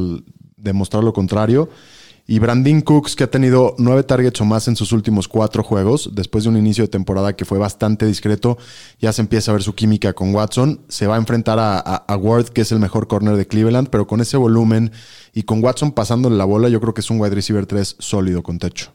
[0.59, 1.71] demostrar lo contrario.
[2.27, 6.11] Y Brandon Cooks, que ha tenido nueve targets o más en sus últimos cuatro juegos,
[6.15, 8.59] después de un inicio de temporada que fue bastante discreto,
[9.01, 10.81] ya se empieza a ver su química con Watson.
[10.89, 13.89] Se va a enfrentar a, a- a Ward, que es el mejor corner de Cleveland,
[13.91, 14.93] pero con ese volumen
[15.35, 18.43] y con Watson pasándole la bola, yo creo que es un wide receiver 3 sólido
[18.43, 18.93] con techo.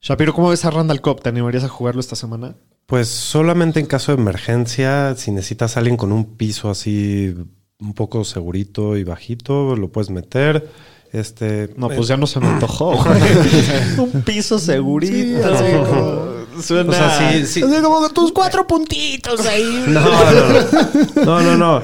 [0.00, 1.20] Shapiro, ¿cómo ves a Randall Cobb?
[1.22, 2.54] ¿Te animarías a jugarlo esta semana?
[2.86, 7.34] Pues solamente en caso de emergencia, si necesitas a alguien con un piso así
[7.80, 10.70] un poco segurito y bajito, lo puedes meter.
[11.12, 12.90] Este, No, eh, pues ya no se me antojó.
[13.98, 15.48] un piso segurito.
[15.86, 17.62] como- suena- O sea, sí, sí.
[17.62, 19.84] Así como tus cuatro puntitos ahí.
[19.88, 21.24] No, no, no.
[21.24, 21.82] No, no, no.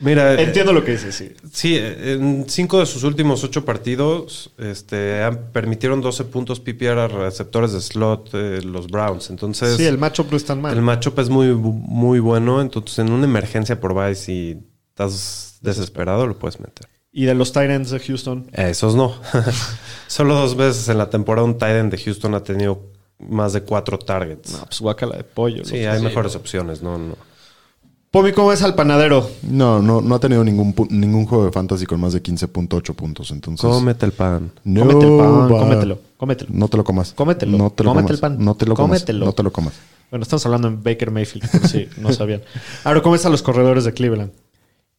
[0.00, 1.30] Mira, eh, Entiendo lo que dices, sí.
[1.52, 5.20] sí, en cinco de sus últimos ocho partidos, este,
[5.52, 9.30] permitieron 12 puntos PPR a receptores de slot eh, los Browns.
[9.30, 10.74] Entonces, Sí, el matchup no es tan mal.
[10.76, 12.60] el matchup es muy, muy bueno.
[12.60, 14.58] Entonces, en una emergencia por bye, si
[14.90, 16.88] estás desesperado, lo puedes meter.
[17.16, 18.50] Y de los Titans de Houston.
[18.52, 19.14] Esos no.
[20.08, 22.80] Solo dos veces en la temporada un Titan de Houston ha tenido
[23.20, 24.50] más de cuatro targets.
[24.52, 25.64] No, pues guacala de pollo.
[25.64, 27.14] sí, hay mejores opciones, no, no.
[28.10, 29.28] Pomi, ¿cómo ves al panadero?
[29.42, 33.30] No, no, no ha tenido ningún, ningún juego de fantasy con más de 15.8 puntos.
[33.30, 34.50] Entonces, Cómete el pan.
[34.64, 35.58] No, cómete el pan, va.
[35.60, 36.50] cómetelo, cómetelo.
[36.52, 37.12] No te lo comas.
[37.12, 37.58] Cómetelo.
[37.58, 38.10] No te lo Cómete comas.
[38.14, 38.36] el pan.
[38.44, 38.88] No te lo comas.
[39.00, 39.26] Cómetelo.
[39.26, 39.74] No te lo comas.
[40.10, 42.42] Bueno, estamos hablando en Baker Mayfield, por si no sabían.
[42.84, 44.30] Ahora, ¿cómo ves a los corredores de Cleveland?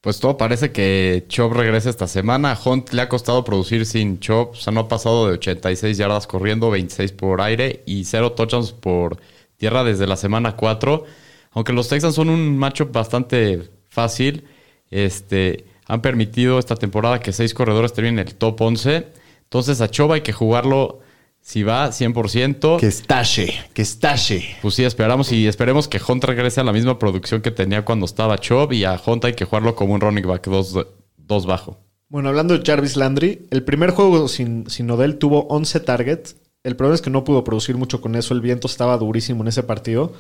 [0.06, 2.56] Pues todo parece que Chop regresa esta semana.
[2.64, 4.52] Hunt le ha costado producir sin Chop.
[4.52, 8.72] O sea, no ha pasado de 86 yardas corriendo, 26 por aire y 0 touchdowns
[8.72, 9.18] por
[9.58, 11.06] tierra desde la semana 4.
[11.54, 14.44] Aunque los Texans son un matchup bastante fácil,
[14.92, 19.08] este, han permitido esta temporada que seis corredores terminen en el top 11.
[19.42, 21.00] Entonces a Chop hay que jugarlo
[21.46, 22.80] si va 100%.
[22.80, 24.58] Que estache, que estache.
[24.64, 28.08] Pues sí, esperamos y esperemos que Hunt regrese a la misma producción que tenía cuando
[28.08, 31.78] estaba Chubb y a Hunt hay que jugarlo como un running back 2 bajo.
[32.10, 36.36] Bueno, hablando de Jarvis Landry, el primer juego sin, sin Odell tuvo 11 targets.
[36.64, 38.34] El problema es que no pudo producir mucho con eso.
[38.34, 40.14] El viento estaba durísimo en ese partido.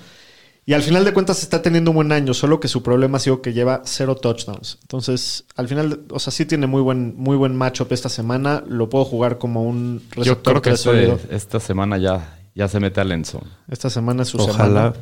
[0.67, 3.19] Y al final de cuentas está teniendo un buen año, solo que su problema ha
[3.19, 4.80] sido que lleva cero touchdowns.
[4.82, 8.63] Entonces, al final, o sea, sí tiene muy buen, muy buen matchup esta semana.
[8.67, 12.80] Lo puedo jugar como un receptor Yo creo que este- esta semana ya, ya se
[12.80, 13.45] mete al endzone.
[13.69, 14.56] Esta semana es su Ojalá.
[14.56, 14.93] semana.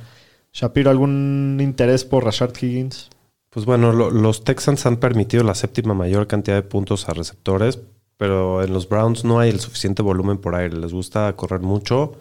[0.52, 3.08] Shapiro, ¿algún interés por Rashard Higgins?
[3.50, 7.80] Pues bueno, lo- los Texans han permitido la séptima mayor cantidad de puntos a receptores,
[8.18, 10.76] pero en los Browns no hay el suficiente volumen por aire.
[10.76, 12.14] Les gusta correr mucho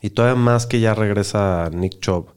[0.00, 2.28] y todavía más que ya regresa Nick Chubb.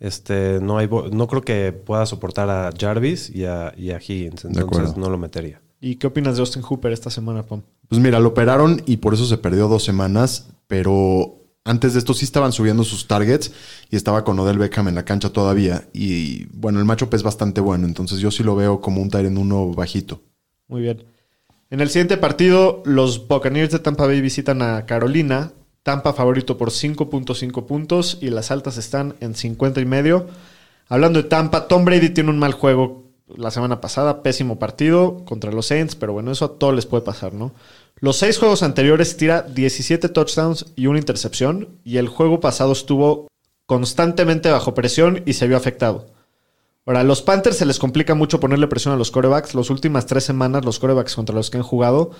[0.00, 4.44] Este, no, hay, no creo que pueda soportar a Jarvis y a, y a Higgins,
[4.44, 5.60] entonces no lo metería.
[5.80, 7.62] ¿Y qué opinas de Austin Hooper esta semana, Pam?
[7.88, 12.14] Pues mira, lo operaron y por eso se perdió dos semanas, pero antes de esto
[12.14, 13.52] sí estaban subiendo sus targets
[13.90, 15.88] y estaba con Odell Beckham en la cancha todavía.
[15.92, 19.38] Y bueno, el matchup es bastante bueno, entonces yo sí lo veo como un Tyrant
[19.38, 20.22] 1 bajito.
[20.66, 21.04] Muy bien.
[21.70, 25.52] En el siguiente partido, los Buccaneers de Tampa Bay visitan a Carolina.
[25.82, 30.26] Tampa favorito por 5.5 puntos y las altas están en 50 y medio.
[30.88, 33.04] Hablando de Tampa, Tom Brady tiene un mal juego
[33.36, 37.04] la semana pasada, pésimo partido contra los Saints, pero bueno, eso a todos les puede
[37.04, 37.52] pasar, ¿no?
[38.00, 43.28] Los seis juegos anteriores tira 17 touchdowns y una intercepción y el juego pasado estuvo
[43.66, 46.06] constantemente bajo presión y se vio afectado.
[46.86, 49.54] Ahora, a los Panthers se les complica mucho ponerle presión a los corebacks.
[49.54, 52.12] Las últimas tres semanas, los corebacks contra los que han jugado,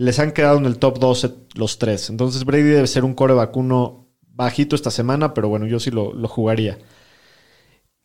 [0.00, 2.08] les han quedado en el top 12 los tres.
[2.08, 6.14] Entonces, Brady debe ser un coreback uno bajito esta semana, pero bueno, yo sí lo,
[6.14, 6.78] lo jugaría.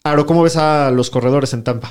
[0.04, 1.90] Aro, ¿cómo ves a los corredores en Tampa?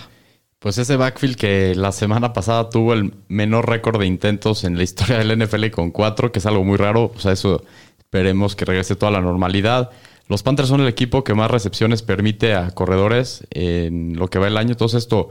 [0.59, 4.83] Pues ese backfield que la semana pasada tuvo el menor récord de intentos en la
[4.83, 7.11] historia del NFL con cuatro, que es algo muy raro.
[7.17, 7.64] O sea, eso
[7.97, 9.90] esperemos que regrese toda la normalidad.
[10.29, 14.49] Los Panthers son el equipo que más recepciones permite a corredores en lo que va
[14.49, 14.73] el año.
[14.73, 15.31] Entonces esto,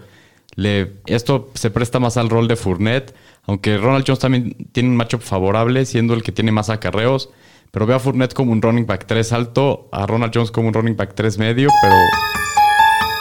[0.55, 3.13] le, esto se presta más al rol de Fournette.
[3.45, 7.29] Aunque Ronald Jones también tiene un matchup favorable, siendo el que tiene más acarreos.
[7.71, 10.73] Pero veo a Fournette como un running back 3 alto, a Ronald Jones como un
[10.73, 11.95] running back 3 medio, pero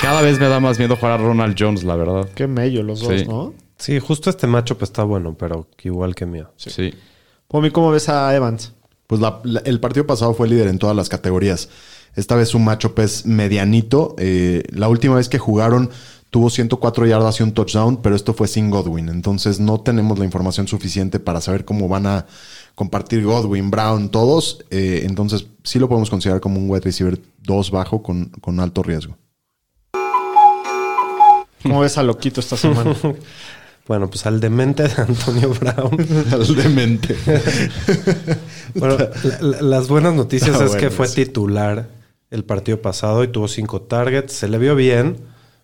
[0.00, 2.28] cada vez me da más miedo jugar a Ronald Jones, la verdad.
[2.34, 3.26] Qué mello los dos, Sí.
[3.26, 3.54] ¿no?
[3.78, 6.50] Sí, justo este matchup está bueno, pero igual que mío.
[6.56, 6.92] Sí.
[7.48, 8.74] Pomi, ¿cómo ves a Evans?
[9.06, 11.68] Pues la- la- el partido pasado fue líder en todas las categorías.
[12.14, 14.14] Esta vez su matchup es medianito.
[14.18, 15.90] Eh, la última vez que jugaron
[16.32, 19.10] tuvo 104 yardas y un touchdown, pero esto fue sin Godwin.
[19.10, 22.26] Entonces no tenemos la información suficiente para saber cómo van a
[22.74, 24.64] compartir Godwin, Brown, todos.
[24.70, 28.82] Eh, entonces sí lo podemos considerar como un wide receiver 2 bajo con, con alto
[28.82, 29.16] riesgo.
[31.62, 32.96] ¿Cómo ves a Loquito esta semana?
[33.88, 36.06] Bueno, pues al demente de Antonio Brown.
[36.32, 37.16] Al demente.
[38.76, 41.24] Bueno, la- la- las buenas noticias Ah, es que fue sí.
[41.24, 41.88] titular
[42.30, 44.34] el partido pasado y tuvo cinco targets.
[44.34, 45.16] Se le vio bien,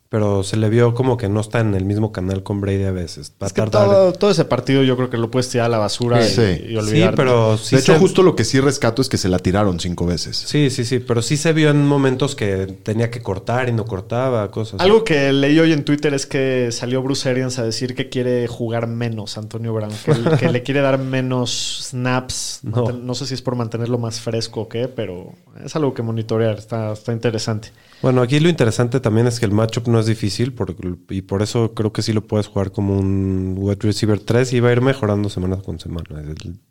[0.09, 2.90] pero se le vio como que no está en el mismo canal con Brady a
[2.92, 3.33] veces.
[3.40, 6.25] Es que todo, todo ese partido yo creo que lo puedes tirar a la basura
[6.25, 6.42] y- Sí.
[6.42, 7.14] y, sí, olvidar.
[7.14, 9.79] pero sí de hecho, se- justo lo que sí rescato es que se la tiraron
[9.81, 10.37] cinco veces.
[10.37, 13.85] Sí, sí, sí, pero sí se vio en momentos que tenía que cortar y no
[13.85, 14.81] cortaba, cosas.
[14.81, 18.47] Algo que leí hoy en Twitter es que salió Bruce Arians a decir que quiere
[18.49, 20.12] jugar menos Antonio Brown, que,
[20.47, 22.61] que le quiere dar menos snaps.
[22.62, 22.87] No.
[22.87, 25.33] Manten- no sé si es por mantenerlo más fresco o qué, pero
[25.64, 27.68] es algo que monitorear, está, está interesante.
[28.01, 30.74] Bueno, aquí lo interesante también es que el matchup no es difícil por-
[31.11, 34.61] y por eso creo que sí lo puedes jugar como un wide receiver 3 y
[34.61, 36.22] va a ir mejorando semana con semana.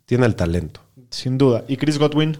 [0.06, 0.80] Tiene el talento.
[1.10, 1.64] Sin duda.
[1.68, 2.36] ¿Y Chris Godwin?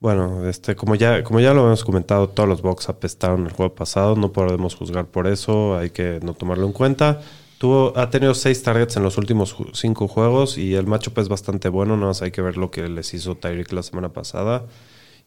[0.00, 3.74] Bueno, este, como ya, como ya lo hemos comentado, todos los Bucks apestaron el juego
[3.74, 7.20] pasado, no podemos juzgar por eso, hay que no tomarlo en cuenta.
[7.58, 11.68] Tuvo, ha tenido seis targets en los últimos cinco juegos y el matchup es bastante
[11.68, 14.64] bueno, nada más hay que ver lo que les hizo Tyreek la semana pasada.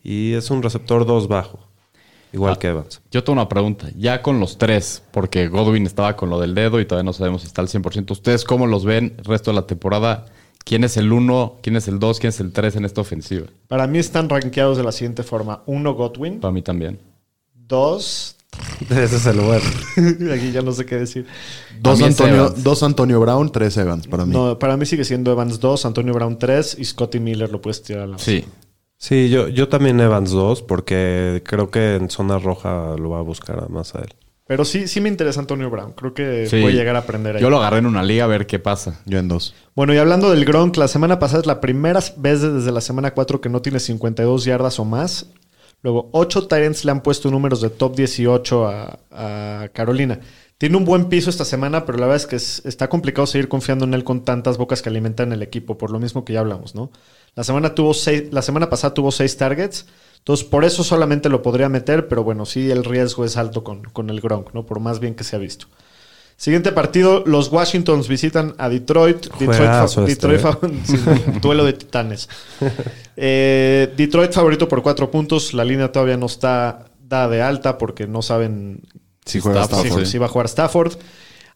[0.03, 1.59] Y es un receptor 2 bajo,
[2.33, 2.59] igual Ah.
[2.59, 3.01] que Evans.
[3.11, 3.87] Yo tengo una pregunta.
[3.97, 7.41] Ya con los tres, porque Godwin estaba con lo del dedo y todavía no sabemos
[7.43, 8.11] si está al 100%.
[8.11, 10.25] ¿Ustedes cómo los ven el resto de la temporada?
[10.65, 11.57] ¿Quién es el uno?
[11.61, 12.19] ¿Quién es el dos?
[12.19, 13.47] ¿Quién es el tres en esta ofensiva?
[13.67, 15.61] Para mí están rankeados de la siguiente forma.
[15.65, 16.39] Uno, Godwin.
[16.39, 16.99] Para mí también.
[17.53, 18.35] Dos,
[18.89, 19.65] Ese es el bueno.
[20.33, 21.25] aquí ya no sé qué decir.
[21.81, 24.31] Dos Antonio, dos Antonio Brown, tres Evans para mí.
[24.33, 27.81] No, para mí sigue siendo Evans 2, Antonio Brown 3 y Scotty Miller lo puedes
[27.81, 28.45] tirar a la Sí.
[29.03, 33.21] Sí, yo, yo también Evans 2 porque creo que en zona roja lo va a
[33.21, 34.13] buscar más a él.
[34.47, 35.91] Pero sí, sí me interesa Antonio Brown.
[35.91, 36.61] Creo que Sí.
[36.61, 37.41] puede llegar a aprender ahí.
[37.41, 39.01] Yo lo agarré en una liga a ver qué pasa.
[39.05, 39.53] Yo en dos.
[39.75, 43.13] Bueno, y hablando del Gronk, la semana pasada es la primera vez desde la semana
[43.13, 45.27] 4 que no tiene 52 yardas o más.
[45.81, 50.21] Luego, 8 Tyrants le han puesto números de top 18 a, a Carolina.
[50.57, 53.49] Tiene un buen piso esta semana, pero la verdad es que es- está complicado seguir
[53.49, 56.39] confiando en él con tantas bocas que alimentan el equipo, por lo mismo que ya
[56.39, 56.89] hablamos, ¿no?
[57.35, 59.87] La semana, tuvo seis, la semana pasada tuvo 6 targets,
[60.19, 63.83] entonces por eso solamente lo podría meter, pero bueno, sí el riesgo es alto con,
[63.83, 64.65] con el Gronk, ¿no?
[64.65, 65.67] Por más bien que se ha visto.
[66.35, 69.27] Siguiente partido, los Washingtons visitan a Detroit.
[69.27, 70.81] Detroit, Juegazo este, Detroit ¿eh?
[70.85, 70.97] sí,
[71.41, 72.29] duelo de titanes.
[73.15, 75.53] Eh, Detroit favorito por cuatro puntos.
[75.53, 78.81] La línea todavía no está dada de alta porque no saben
[79.23, 80.07] Si juega Stafford, si, Stafford.
[80.07, 80.93] si va a jugar Stafford.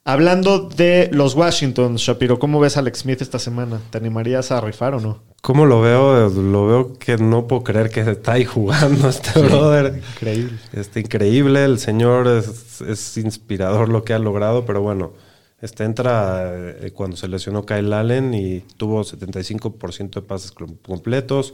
[0.10, 3.82] Hablando de los Washingtons, Shapiro, ¿cómo ves a Alex Smith esta semana?
[3.90, 5.22] ¿Te animarías a rifar o no?
[5.42, 6.30] ¿Cómo lo veo?
[6.30, 10.02] Lo veo que no puedo creer que está ahí jugando este brother.
[10.14, 10.58] Increíble.
[10.72, 15.12] Este, increíble, el señor es, es inspirador lo que ha logrado, pero bueno,
[15.60, 21.54] este entra eh, cuando se lesionó Kyle Allen y tuvo 75% de pases com- completos,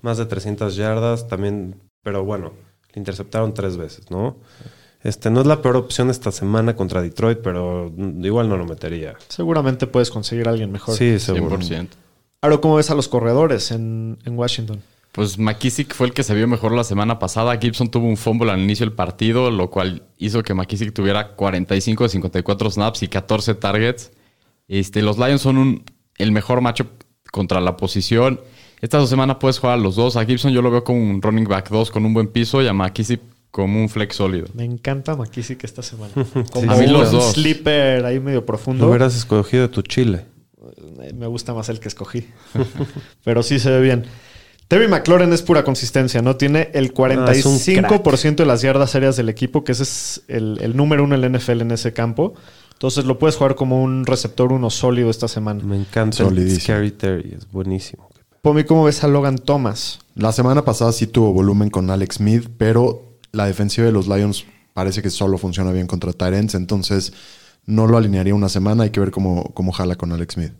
[0.00, 2.52] más de 300 yardas también, pero bueno,
[2.94, 4.38] le interceptaron tres veces, ¿no?
[5.02, 8.66] Este no es la peor opción esta semana contra Detroit, pero mm, igual no lo
[8.66, 9.14] metería.
[9.28, 10.94] Seguramente puedes conseguir a alguien mejor.
[10.96, 11.56] Sí, seguro.
[11.58, 11.88] 100%.
[12.42, 14.82] Ahora, ¿cómo ves a los corredores en, en Washington?
[15.12, 17.58] Pues McKissick fue el que se vio mejor la semana pasada.
[17.58, 22.04] Gibson tuvo un fumble al inicio del partido, lo cual hizo que McKissick tuviera 45
[22.04, 24.12] de 54 snaps y 14 targets.
[24.68, 25.84] Este, los Lions son un-
[26.18, 26.86] el mejor matchup
[27.32, 28.40] contra la posición.
[28.80, 30.16] Esta semana puedes jugar a los dos.
[30.16, 32.68] A Gibson yo lo veo como un running back 2 con un buen piso y
[32.68, 34.46] a McKissick como un flex sólido.
[34.54, 36.12] Me encanta McKissick esta semana.
[36.52, 37.32] Como A mí los un dos.
[37.32, 38.88] sleeper ahí medio Lo profundo.
[38.88, 40.26] hubieras escogido de tu chile.
[41.02, 42.26] Eh, Me gusta más el que escogí.
[43.24, 44.04] Pero sí se ve bien.
[44.68, 46.36] Terry McLaurin es pura consistencia, ¿no?
[46.36, 50.22] Tiene el Ah, es un 45% de las yardas aéreas del equipo, que ese es
[50.28, 52.34] el, el número uno en el NFL en ese campo.
[52.74, 55.62] Entonces lo puedes jugar como un receptor uno sólido esta semana.
[55.64, 56.60] Me encanta el Solidísimo.
[56.60, 58.08] Scary Terry, es buenísimo.
[58.42, 59.98] Pomi, ¿cómo ves a Logan Thomas?
[60.14, 64.44] La semana pasada sí tuvo volumen con Alex Smith, pero la defensiva de los Lions
[64.74, 67.12] parece que solo funciona bien contra Tyrants, entonces
[67.66, 68.84] no lo alinearía una semana.
[68.84, 70.52] Hay que ver cómo, cómo jala con Alex Smith.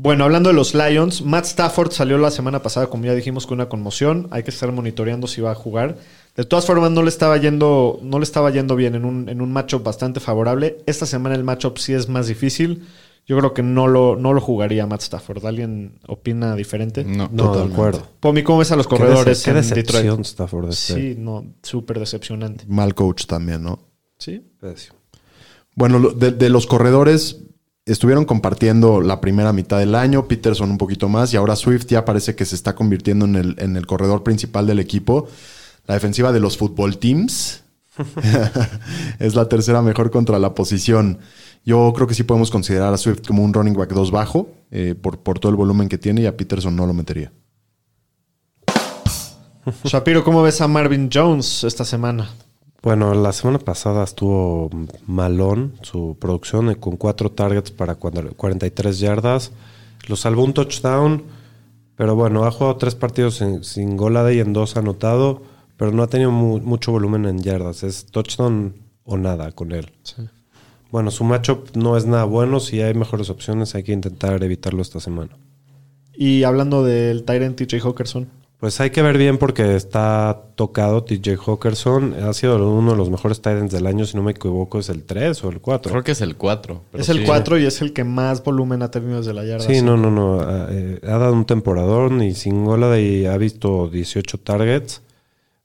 [0.00, 3.56] Bueno, hablando de los Lions, Matt Stafford salió la semana pasada, como ya dijimos, con
[3.56, 4.28] una conmoción.
[4.30, 5.96] Hay que estar monitoreando si va a jugar.
[6.36, 9.40] De todas formas, no le estaba yendo, no le estaba yendo bien en un, en
[9.40, 10.78] un matchup bastante favorable.
[10.86, 12.86] Esta semana el matchup sí es más difícil.
[13.28, 15.44] Yo creo que no lo, no lo jugaría Matt Stafford.
[15.44, 17.04] ¿Alguien opina diferente?
[17.04, 17.28] No.
[17.30, 18.02] No, de acuerdo.
[18.20, 20.20] Pomi, ¿cómo ves a los Qué corredores qué en decepción Detroit?
[20.26, 20.94] Stafford este.
[20.94, 22.64] Sí, no, súper decepcionante.
[22.66, 23.80] Mal coach también, ¿no?
[24.18, 24.42] Sí.
[25.74, 27.36] Bueno, lo- de, de los corredores
[27.84, 32.04] estuvieron compartiendo la primera mitad del año, Peterson un poquito más y ahora Swift ya
[32.04, 35.28] parece que se está convirtiendo en el, en el corredor principal del equipo.
[35.86, 37.62] La defensiva de los fútbol teams
[39.18, 41.18] es la tercera mejor contra la posición.
[41.64, 44.94] Yo creo que sí podemos considerar a Swift como un running back 2 bajo eh,
[45.00, 47.32] por, por todo el volumen que tiene y a Peterson no lo metería.
[49.84, 52.30] Shapiro, ¿cómo ves a Marvin Jones esta semana?
[52.82, 54.70] Bueno, la semana pasada estuvo
[55.06, 59.50] malón su producción eh, con cuatro targets para cuando- 43 yardas.
[60.06, 61.24] Lo salvó un touchdown,
[61.96, 65.42] pero bueno, ha jugado tres partidos sin, sin gol a y en dos ha anotado,
[65.78, 67.82] pero no ha tenido mu- mucho volumen en yardas.
[67.84, 69.90] Es touchdown o nada con él.
[70.90, 72.60] Bueno, su matchup no es nada bueno.
[72.60, 75.36] Si hay mejores opciones, hay que intentar evitarlo esta semana.
[76.14, 78.28] Y hablando del Tyrant TJ Hawkerson.
[78.58, 82.14] Pues hay que ver bien porque está tocado TJ Hawkerson.
[82.14, 85.04] Ha sido uno de los mejores Titans del año, si no me equivoco, es el
[85.04, 85.92] 3 o el 4.
[85.92, 86.82] Creo que es el 4.
[86.94, 89.64] Es el 4 y es el que más volumen ha tenido desde la yarda.
[89.64, 90.40] Sí, no, no, no.
[90.40, 95.02] Ha, eh, ha dado un temporador y sin gola y ha visto 18 targets.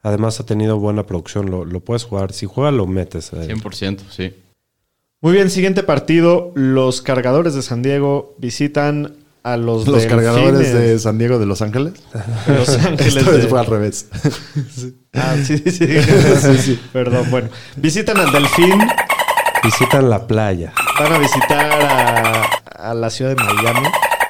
[0.04, 1.50] Además ha tenido buena producción.
[1.50, 2.34] Lo, lo puedes jugar.
[2.34, 3.32] Si juega, lo metes.
[3.34, 3.48] eh.
[3.56, 4.34] 100%, sí.
[5.22, 6.52] Muy bien, siguiente partido.
[6.56, 11.62] Los cargadores de San Diego visitan a los, Los cargadores de San Diego de Los
[11.62, 11.94] Ángeles.
[12.48, 13.26] de Los Ángeles.
[13.26, 14.08] De- fue al revés.
[15.16, 15.88] Ah, sí, sí,
[16.58, 16.80] sí.
[16.92, 17.48] Perdón, bueno.
[17.76, 18.80] Visitan al Delfín.
[19.64, 20.74] Visitan la playa.
[21.00, 22.44] Van a visitar a,
[22.90, 23.88] a la ciudad de Miami.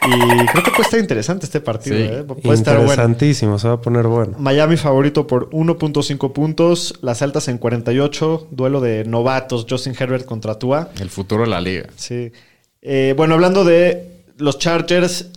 [0.07, 1.97] Y creo que puede estar interesante este partido.
[1.97, 2.03] Sí.
[2.03, 2.23] ¿eh?
[2.23, 2.91] Puede estar bueno.
[2.91, 3.59] Interesantísimo.
[3.59, 4.35] Se va a poner bueno.
[4.39, 6.95] Miami favorito por 1.5 puntos.
[7.01, 8.47] Las altas en 48.
[8.51, 9.65] Duelo de novatos.
[9.69, 10.89] Justin Herbert contra Tua.
[10.99, 11.89] El futuro de la liga.
[11.95, 12.31] Sí.
[12.81, 15.29] Eh, bueno, hablando de los Chargers,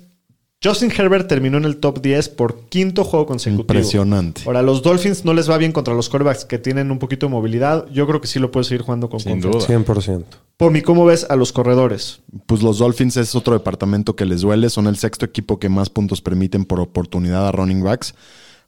[0.66, 3.62] Justin Herbert terminó en el top 10 por quinto juego consecutivo.
[3.62, 4.42] Impresionante.
[4.46, 7.30] Ahora, los Dolphins no les va bien contra los quarterbacks que tienen un poquito de
[7.32, 7.86] movilidad.
[7.92, 9.58] Yo creo que sí lo puedes seguir jugando con Sin confianza.
[9.72, 9.84] duda.
[9.84, 10.24] 100%.
[10.56, 12.20] Pomi, ¿cómo ves a los corredores?
[12.46, 14.70] Pues los Dolphins es otro departamento que les duele.
[14.70, 18.14] Son el sexto equipo que más puntos permiten por oportunidad a running backs.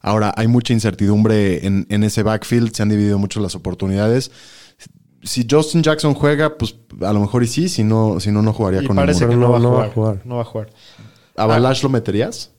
[0.01, 2.73] Ahora, hay mucha incertidumbre en, en ese backfield.
[2.75, 4.31] Se han dividido mucho las oportunidades.
[5.23, 7.69] Si Justin Jackson juega, pues a lo mejor y sí.
[7.69, 9.55] Si no, si no, no jugaría Y con parece ninguno.
[9.55, 10.21] que no, No, va, a no va a jugar.
[10.25, 10.69] No va a jugar.
[11.39, 12.53] ¿A Balash lo meterías?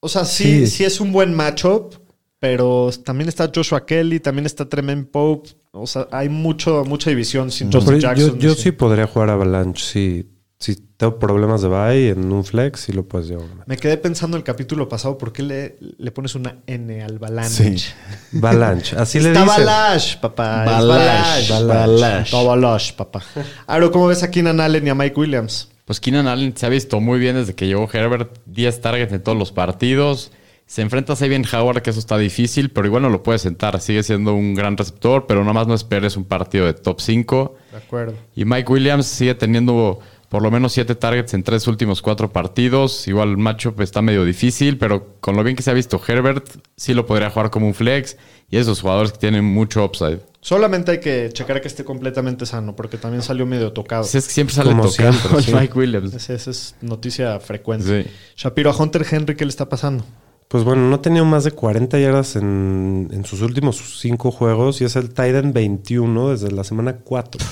[0.00, 0.84] O sea, sí, sí, Sí.
[0.84, 1.94] es un buen matchup,
[2.38, 5.50] pero también está Joshua Kelly, también está Tremaine Pope.
[5.72, 8.38] O sea, hay mucho, mucha división sin yo, Jackson.
[8.38, 8.62] yo sí.
[8.64, 9.82] sí podría jugar Avalanche.
[9.84, 10.30] Sí.
[10.56, 13.46] Si tengo problemas de bye en un flex, sí lo puedes llevar.
[13.66, 17.76] Me quedé pensando el capítulo pasado, ¿por qué le, le pones una N al Avalanche?
[17.78, 17.86] Sí.
[18.38, 18.96] Avalanche.
[18.96, 19.64] Así le Está dicen.
[19.66, 20.64] Balash, papá.
[20.64, 21.66] Balash, Balash.
[21.68, 22.24] Balash.
[22.26, 23.22] Está Balash, papá.
[23.66, 25.68] Aro, ¿cómo ves a Keenan Allen y a Mike Williams?
[25.84, 28.38] Pues Keenan Allen se ha visto muy bien desde que llegó Herbert.
[28.46, 30.32] 10 targets en todos los partidos.
[30.66, 33.78] Se enfrenta a Sabian Howard, que eso está difícil, pero igual no lo puede sentar.
[33.80, 37.56] Sigue siendo un gran receptor, pero nada más no esperes un partido de top 5.
[37.70, 38.14] De acuerdo.
[38.34, 40.00] Y Mike Williams sigue teniendo
[40.34, 43.06] por lo menos siete targets en tres últimos cuatro partidos.
[43.06, 46.48] Igual el matchup está medio difícil, pero con lo bien que se ha visto Herbert,
[46.76, 48.16] sí lo podría jugar como un flex.
[48.54, 50.20] Y esos jugadores que tienen mucho upside.
[50.40, 54.04] Solamente hay que checar que esté completamente sano, porque también salió medio tocado.
[54.04, 55.52] Sí, es que siempre sale Como tocado siempre, sí.
[55.52, 56.14] Mike Williams.
[56.14, 58.04] Esa, es noticia frecuente.
[58.04, 58.10] Sí.
[58.36, 60.04] Shapiro, a Hunter Henry, ¿qué le está pasando?
[60.46, 64.80] Pues bueno, no ha tenido más de 40 yardas en, en sus últimos cinco juegos
[64.80, 67.44] y es el Titan 21 desde la semana 4.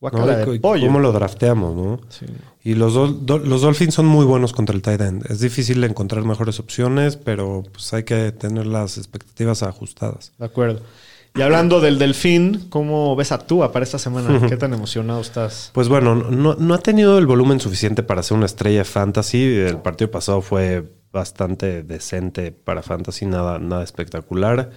[0.00, 0.50] Guacala ¿no?
[0.50, 0.86] de Y pollo.
[0.86, 2.00] ¿Cómo lo drafteamos, no?
[2.08, 2.26] Sí.
[2.62, 5.30] Y los, Dol- los Dolphins son muy buenos contra el tight end.
[5.30, 10.32] Es difícil encontrar mejores opciones, pero pues hay que tener las expectativas ajustadas.
[10.38, 10.80] De acuerdo.
[11.34, 14.46] Y hablando del Delfín, ¿cómo ves a Tua para esta semana?
[14.48, 15.70] ¿Qué tan emocionado estás?
[15.74, 19.42] Pues bueno, no, no ha tenido el volumen suficiente para ser una estrella de fantasy.
[19.44, 24.70] El partido pasado fue bastante decente para fantasy, nada, nada espectacular.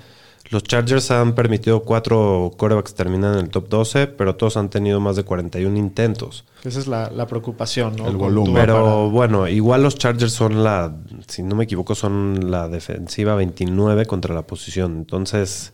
[0.51, 4.99] Los Chargers han permitido cuatro corebacks terminar en el top 12, pero todos han tenido
[4.99, 6.43] más de 41 intentos.
[6.63, 8.07] Esa es la, la preocupación, ¿no?
[8.07, 8.53] El volumen.
[8.53, 10.93] Pero para- bueno, igual los Chargers son la,
[11.27, 14.97] si no me equivoco, son la defensiva 29 contra la posición.
[14.97, 15.71] Entonces,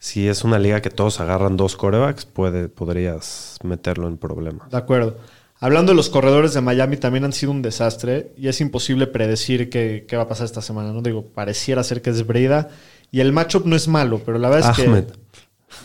[0.00, 4.68] si es una liga que todos agarran dos corebacks, puede, podrías meterlo en problemas.
[4.70, 5.16] De acuerdo.
[5.60, 9.70] Hablando de los corredores de Miami, también han sido un desastre y es imposible predecir
[9.70, 10.92] qué, qué va a pasar esta semana.
[10.92, 12.68] No digo, pareciera ser que es Breda
[13.12, 15.04] y el matchup no es malo, pero la verdad es Ahmed.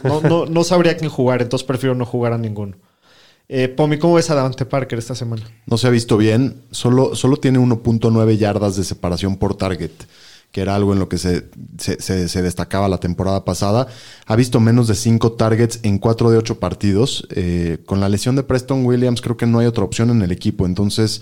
[0.01, 2.75] que no, no, no sabría quién jugar, entonces prefiero no jugar a ninguno.
[3.49, 5.43] Eh, Pomi, ¿cómo ves a Davante Parker esta semana?
[5.67, 6.63] No se ha visto bien.
[6.71, 9.91] Solo, solo tiene 1.9 yardas de separación por target,
[10.51, 11.45] que era algo en lo que se,
[11.77, 13.87] se, se- se destacaba la temporada pasada.
[14.25, 17.25] Ha visto menos de 5 targets en 4 de 8 partidos.
[17.31, 20.31] Eh, con la lesión de Preston Williams creo que no hay otra opción en el
[20.33, 20.65] equipo.
[20.65, 21.21] Entonces,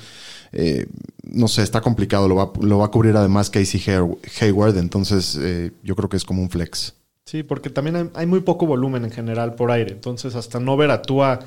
[0.55, 0.87] eh,
[1.23, 2.27] no sé, está complicado.
[2.27, 4.77] Lo va, lo va a cubrir además Casey Hay- Hayward.
[4.77, 6.95] Entonces, eh, yo creo que es como un flex.
[7.25, 9.91] Sí, porque también hay, hay muy poco volumen en general por aire.
[9.93, 11.39] Entonces, hasta no ver a Tua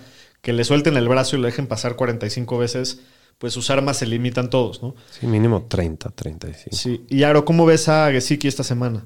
[0.42, 3.00] que le suelten el brazo y lo dejen pasar 45 veces,
[3.38, 4.94] pues sus armas se limitan todos, ¿no?
[5.10, 6.76] Sí, mínimo 30, 35.
[6.76, 7.04] Sí.
[7.08, 9.04] Y Aro, ¿cómo ves a Gesicki esta semana?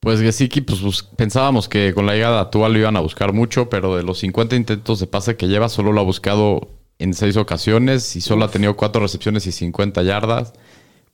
[0.00, 3.32] Pues Gesicki, pues bus- pensábamos que con la llegada de Tua lo iban a buscar
[3.32, 6.68] mucho, pero de los 50 intentos de pase que lleva, solo lo ha buscado
[6.98, 10.52] en seis ocasiones y solo ha tenido cuatro recepciones y 50 yardas.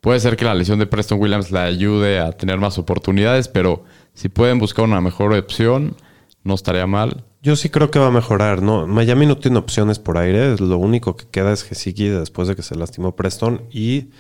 [0.00, 3.84] Puede ser que la lesión de Preston Williams le ayude a tener más oportunidades, pero
[4.14, 5.96] si pueden buscar una mejor opción,
[6.42, 7.24] no estaría mal.
[7.40, 8.86] Yo sí creo que va a mejorar, ¿no?
[8.86, 12.62] Miami no tiene opciones por aire, lo único que queda es Gesicki después de que
[12.62, 14.10] se lastimó Preston y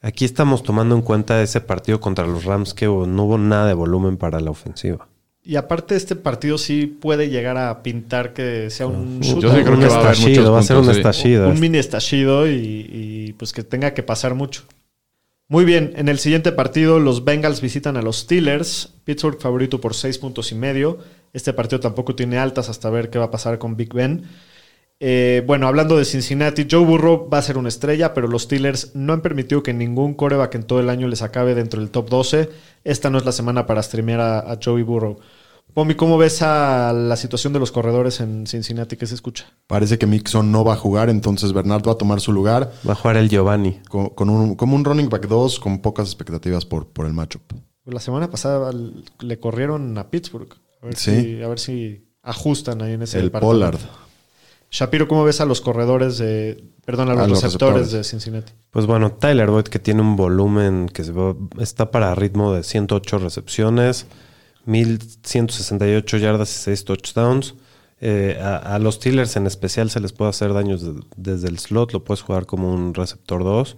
[0.00, 3.74] aquí estamos tomando en cuenta ese partido contra los Rams que no hubo nada de
[3.74, 5.08] volumen para la ofensiva.
[5.48, 9.62] Y aparte este partido sí puede llegar a pintar que sea un Yo shootout, sí
[9.62, 11.48] creo un que va a haber estallido, muchos va a ser un estallido.
[11.48, 14.64] un mini estallido y, y, pues que tenga que pasar mucho.
[15.46, 19.94] Muy bien, en el siguiente partido los Bengals visitan a los Steelers, Pittsburgh favorito por
[19.94, 20.98] seis puntos y medio.
[21.32, 24.24] Este partido tampoco tiene altas hasta ver qué va a pasar con Big Ben.
[24.98, 28.96] Eh, bueno, hablando de Cincinnati, Joe Burrow va a ser una estrella, pero los Steelers
[28.96, 32.08] no han permitido que ningún coreback en todo el año les acabe dentro del top
[32.08, 32.48] 12.
[32.82, 35.20] Esta no es la semana para streamear a, a Joey Burrow.
[35.74, 38.96] Pomi, ¿cómo ves a la situación de los corredores en Cincinnati?
[38.96, 39.44] ¿Qué se escucha?
[39.66, 42.72] Parece que Mixon no va a jugar, entonces Bernard va a tomar su lugar.
[42.88, 43.80] Va a jugar el Giovanni.
[43.90, 47.42] con, con un, como un running back 2 con pocas expectativas por, por el matchup.
[47.84, 48.72] La semana pasada
[49.20, 50.48] le corrieron a Pittsburgh.
[50.82, 51.20] A ver, Sí.
[51.20, 53.58] si, a ver si ajustan ahí en ese El departamento.
[53.58, 53.80] Pollard.
[54.70, 56.64] Shapiro, ¿cómo ves a los corredores de.
[56.86, 57.92] Perdón, a los, A los receptores, receptores.
[57.92, 58.52] de Cincinnati?
[58.70, 62.62] Pues bueno, Tyler Boyd que tiene un volumen que se va- está para ritmo de
[62.64, 64.06] 108 recepciones,
[64.66, 67.54] 1168 yardas y 6 touchdowns.
[68.00, 71.58] Eh, a, a los Steelers en especial se les puede hacer daños de- desde el
[71.58, 73.76] slot, lo puedes jugar como un receptor 2.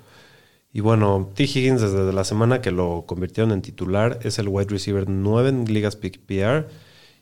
[0.73, 1.45] Y bueno, T.
[1.45, 5.65] Higgins desde la semana que lo convirtieron en titular es el wide receiver 9 en
[5.73, 6.67] ligas PPR.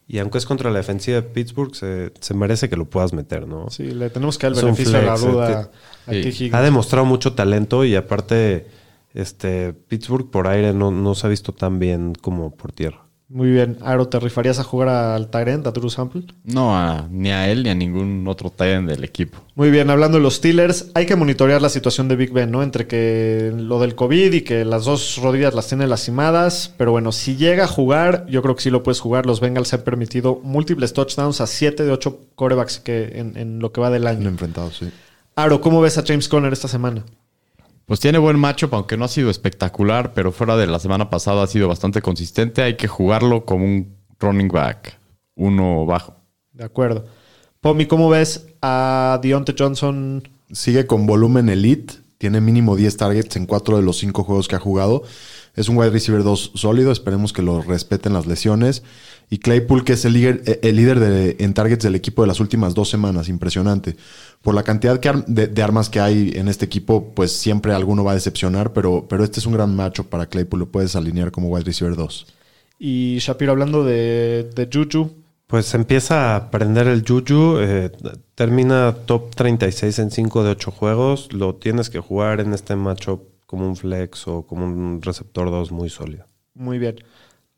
[0.08, 3.46] Y aunque es contra la defensiva de Pittsburgh, se, se merece que lo puedas meter,
[3.46, 3.68] ¿no?
[3.70, 5.54] Sí, le tenemos que dar el beneficio de la flex, duda eh,
[6.06, 6.20] a sí.
[6.22, 6.28] T.
[6.28, 6.54] Higgins.
[6.54, 8.66] Ha demostrado mucho talento y aparte,
[9.14, 13.05] este Pittsburgh por aire no, no se ha visto tan bien como por tierra.
[13.28, 13.78] Muy bien.
[13.82, 16.22] Aro, ¿te rifarías a jugar al Tyrant, a Drew Sample?
[16.44, 19.38] No, a- ni a él ni a ningún otro Titan del equipo.
[19.56, 22.62] Muy bien, hablando de los Steelers, hay que monitorear la situación de Big Ben, ¿no?
[22.62, 26.72] Entre que lo del COVID y que las dos rodillas las tiene lastimadas.
[26.78, 29.26] Pero bueno, si llega a jugar, yo creo que sí lo puedes jugar.
[29.26, 33.72] Los Bengals han permitido múltiples touchdowns a 7 de 8 corebacks que en, en lo
[33.72, 34.28] que va del Lo año.
[34.28, 34.88] enfrentado, sí.
[35.34, 37.04] Aro, ¿cómo ves a James Conner esta semana?
[37.86, 41.44] Pues tiene buen matchup, aunque no ha sido espectacular, pero fuera de la semana pasada
[41.44, 42.62] ha sido bastante consistente.
[42.62, 44.98] Hay que jugarlo como un running back,
[45.36, 46.16] uno bajo.
[46.52, 47.06] De acuerdo.
[47.60, 50.28] Pomi, ¿cómo ves a Deontay Johnson?
[50.50, 51.94] Sigue con volumen elite.
[52.18, 55.04] Tiene mínimo 10 targets en 4 de los 5 juegos que ha jugado.
[55.54, 56.90] Es un wide receiver 2 sólido.
[56.90, 58.82] Esperemos que lo respeten las lesiones.
[59.28, 62.28] Y Claypool, que es el líder, eh, el líder de- en targets del equipo de
[62.28, 63.96] las últimas dos semanas, impresionante.
[64.40, 67.72] Por la cantidad que ar- de, de armas que hay en este equipo, pues siempre
[67.74, 70.94] alguno va a decepcionar, pero, pero este es un gran macho para Claypool, lo puedes
[70.94, 72.26] alinear como wide receiver 2.
[72.78, 75.10] Y Shapiro, hablando de, de Juju,
[75.48, 77.90] Pues empieza a prender el Juju, eh,
[78.34, 81.32] termina top 36 en 5 de 8 juegos.
[81.32, 85.70] Lo tienes que jugar en este matchup como un flex o como un receptor 2
[85.72, 86.26] muy sólido.
[86.54, 86.96] muy bien.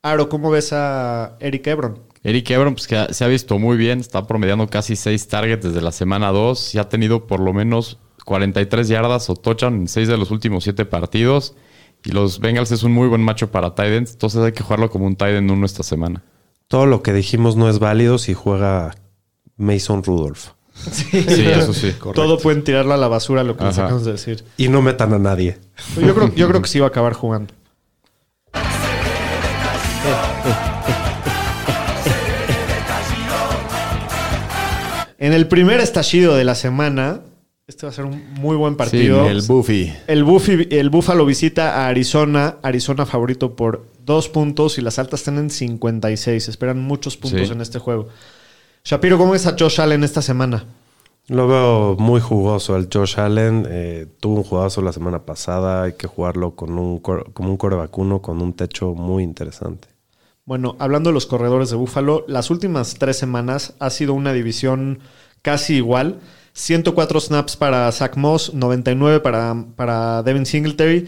[0.01, 1.99] Aro, ¿cómo ves a Eric Ebron?
[2.23, 5.81] Eric Ebron, pues que se ha visto muy bien, está promediando casi 6 targets desde
[5.81, 10.07] la semana 2 y ha tenido por lo menos 43 yardas o touchdown en 6
[10.07, 11.53] de los últimos 7 partidos.
[12.05, 14.89] Y los Bengals es un muy buen macho para tight ends, entonces hay que jugarlo
[14.89, 16.23] como un end 1 esta semana.
[16.69, 18.95] Todo lo que dijimos no es válido si juega
[19.57, 20.51] Mason Rudolph.
[20.75, 21.93] Sí, eso sí.
[22.15, 24.45] Todo pueden tirarlo a la basura, lo que les acabamos de decir.
[24.55, 25.57] Y no metan a nadie.
[25.97, 27.53] Yo creo, yo creo que sí va a acabar jugando.
[35.19, 37.21] En el primer estallido de la semana,
[37.67, 39.23] este va a ser un muy buen partido.
[39.25, 39.93] Sí, El Buffy.
[40.07, 42.55] El, Buffy, el Buffalo visita a Arizona.
[42.63, 46.47] Arizona favorito por dos puntos y las altas están en 56.
[46.47, 47.53] Esperan muchos puntos Sí.
[47.53, 48.07] en este juego.
[48.85, 50.65] Shapiro, ¿cómo ves a Josh Allen esta semana?
[51.27, 52.75] Lo veo muy jugoso.
[52.75, 55.83] El Josh Allen eh, tuvo un jugazo la semana pasada.
[55.83, 59.89] Hay que jugarlo con un, como un core vacuno con un techo muy interesante.
[60.49, 64.97] Bueno, hablando de los corredores de Buffalo, las últimas tres semanas ha sido una división
[65.43, 66.21] casi igual.
[66.53, 71.07] 104 snaps para Zach Moss, 99 para, para Devin Singletary.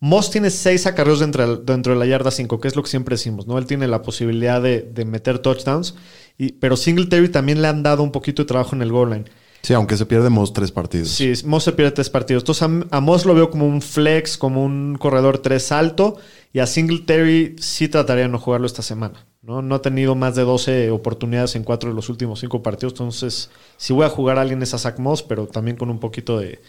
[0.00, 3.14] Moss tiene 6 acarreos dentro, dentro de la yarda 5, que es lo que siempre
[3.14, 3.58] decimos, ¿no?
[3.58, 5.94] Él tiene la posibilidad de, de meter touchdowns,
[6.36, 9.24] y, pero Singletary también le han dado un poquito de trabajo en el goal line.
[9.62, 11.10] Sí, aunque se pierdemos tres partidos.
[11.10, 12.42] Sí, Moss se pierde tres partidos.
[12.42, 16.16] Entonces a, a Moss lo veo como un flex, como un corredor 3 alto.
[16.52, 19.26] Y a Singletary sí trataría de no jugarlo esta semana.
[19.42, 19.62] ¿no?
[19.62, 22.92] no ha tenido más de 12 oportunidades en cuatro de los últimos cinco partidos.
[22.94, 25.98] Entonces, sí voy a jugar a alguien es a Zach Moss, pero también con un
[26.00, 26.60] poquito de,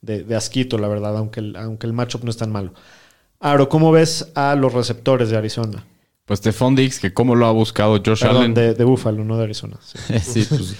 [0.00, 2.72] de- de asquito, la verdad, aunque el, aunque el matchup no es tan malo.
[3.40, 5.86] Aro, ¿cómo ves a los receptores de Arizona?
[6.26, 8.54] Pues Stephon Diggs, que cómo lo ha buscado Josh Perdón, Allen.
[8.54, 9.78] de, de Buffalo, no de Arizona.
[9.82, 9.98] sí.
[10.20, 10.76] sí, pues,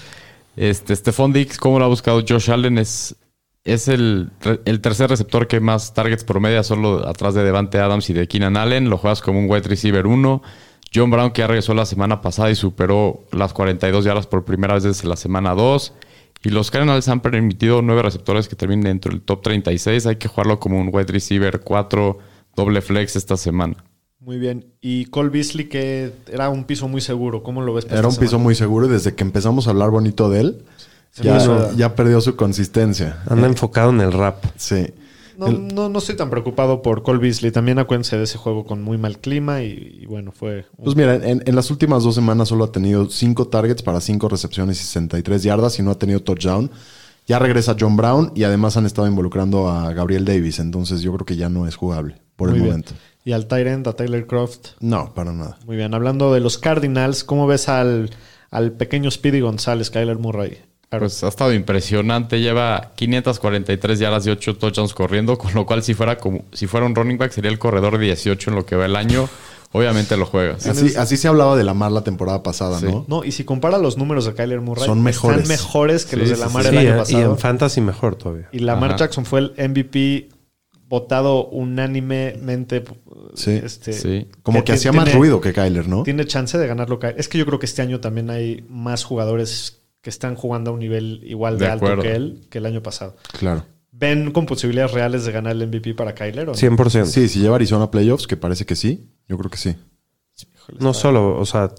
[0.55, 2.77] este, Stephon Diggs, ¿cómo lo ha buscado Josh Allen?
[2.77, 3.15] Es,
[3.63, 4.31] es el,
[4.65, 8.57] el tercer receptor que más targets promedia, solo atrás de Devante Adams y de Keenan
[8.57, 8.89] Allen.
[8.89, 10.41] Lo juegas como un wide receiver 1.
[10.93, 14.73] John Brown, que ya regresó la semana pasada y superó las 42 yardas por primera
[14.73, 15.93] vez desde la semana 2.
[16.43, 20.07] Y los Cardinals han permitido nueve receptores que terminen dentro del top 36.
[20.07, 22.17] Hay que jugarlo como un wide receiver 4,
[22.55, 23.83] doble flex esta semana.
[24.19, 24.73] Muy bien.
[24.81, 27.43] Y Cole Beasley, que era un piso muy seguro.
[27.43, 27.85] ¿Cómo lo ves?
[27.85, 30.65] para Era un piso muy seguro y desde que empezamos a hablar bonito de él,
[31.21, 33.21] ya, hizo- ya perdió su consistencia.
[33.27, 34.43] Anda enfocado en el rap.
[34.55, 34.87] Sí.
[35.37, 37.51] No, no, no estoy tan preocupado por Cole Beasley.
[37.51, 40.65] También acuérdense de ese juego con muy mal clima y, y bueno, fue...
[40.77, 43.99] un- Pues mira, en, en las últimas dos semanas solo ha tenido cinco targets para
[44.01, 46.69] cinco recepciones y 63 yardas y no ha tenido touchdown.
[47.27, 50.59] Ya regresa John Brown y además han estado involucrando a Gabriel Davis.
[50.59, 52.71] Entonces yo creo que ya no es jugable por muy el bien.
[52.73, 52.93] momento.
[53.23, 54.69] Y al Tyrant, a Tyler Croft.
[54.79, 55.57] No, para nada.
[55.65, 55.93] Muy bien.
[55.93, 58.09] Hablando de los Cardinals, ¿cómo ves al,
[58.51, 60.57] al pequeño Speedy González, Kyler Murray?
[60.91, 60.99] Aro.
[61.01, 62.39] Pues ha estado impresionante.
[62.41, 66.85] Lleva 543 yardas y 8 touchdowns corriendo, con lo cual si fuera como si fuera
[66.85, 69.29] un running back sería el corredor 18 en lo que va el año.
[69.73, 70.67] Obviamente lo juegas.
[70.67, 72.87] Así, así se hablaba de Lamar la temporada pasada, Sí.
[72.87, 73.05] ¿no?
[73.07, 75.43] No, y si compara los números de Kyler Murray, Son mejores.
[75.43, 76.67] están mejores que Sí, los de sí, Lamar sí.
[76.69, 77.31] el Sí, año eh, y pasado.
[77.31, 78.49] en fantasy mejor todavía.
[78.51, 78.97] Y Lamar Ajá.
[78.99, 80.27] Jackson fue el MVP
[80.89, 82.83] votado unánimemente.
[83.35, 83.61] Sí.
[83.63, 84.27] este, Sí.
[84.43, 86.03] Como que hacía más ruido que Kyler, ¿no?
[86.03, 86.99] Tiene chance de ganarlo.
[87.15, 90.73] Es que yo creo que este año también hay más jugadores que están jugando a
[90.73, 92.03] un nivel igual de, De alto acuerdo.
[92.03, 93.15] que él que el año pasado.
[93.37, 93.65] Claro.
[93.91, 96.57] ¿Ven con posibilidades reales de ganar el MVP para Kyler o no?
[96.57, 97.05] 100%.
[97.05, 99.75] Sí, si lleva Arizona a playoffs, que parece que sí, yo creo que sí.
[100.79, 101.69] No solo, o sea,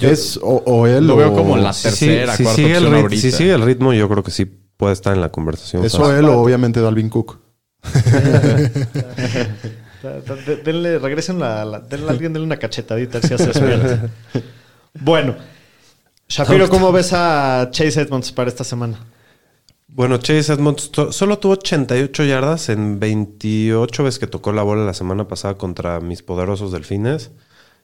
[0.00, 1.16] es o, o él Lo o...
[1.18, 3.20] veo como la tercera, si cuarta sigue el opción rit- ahorita.
[3.22, 4.44] si sigue el ritmo, yo creo que sí
[4.76, 5.84] puede estar en la conversación.
[5.84, 6.16] Eso fácil.
[6.16, 7.38] él o obviamente Dalvin Cook.
[10.64, 13.50] Denle, regresen la, la- denle a alguien, denle una cachetadita si hace.
[15.00, 15.36] Bueno,
[16.28, 18.98] Shapiro, ¿cómo ves a Chase Edmonds para esta semana?
[19.86, 24.92] Bueno, Chase Edmonds solo tuvo 88 yardas en 28 veces que tocó la bola la
[24.92, 27.30] semana pasada contra mis poderosos delfines.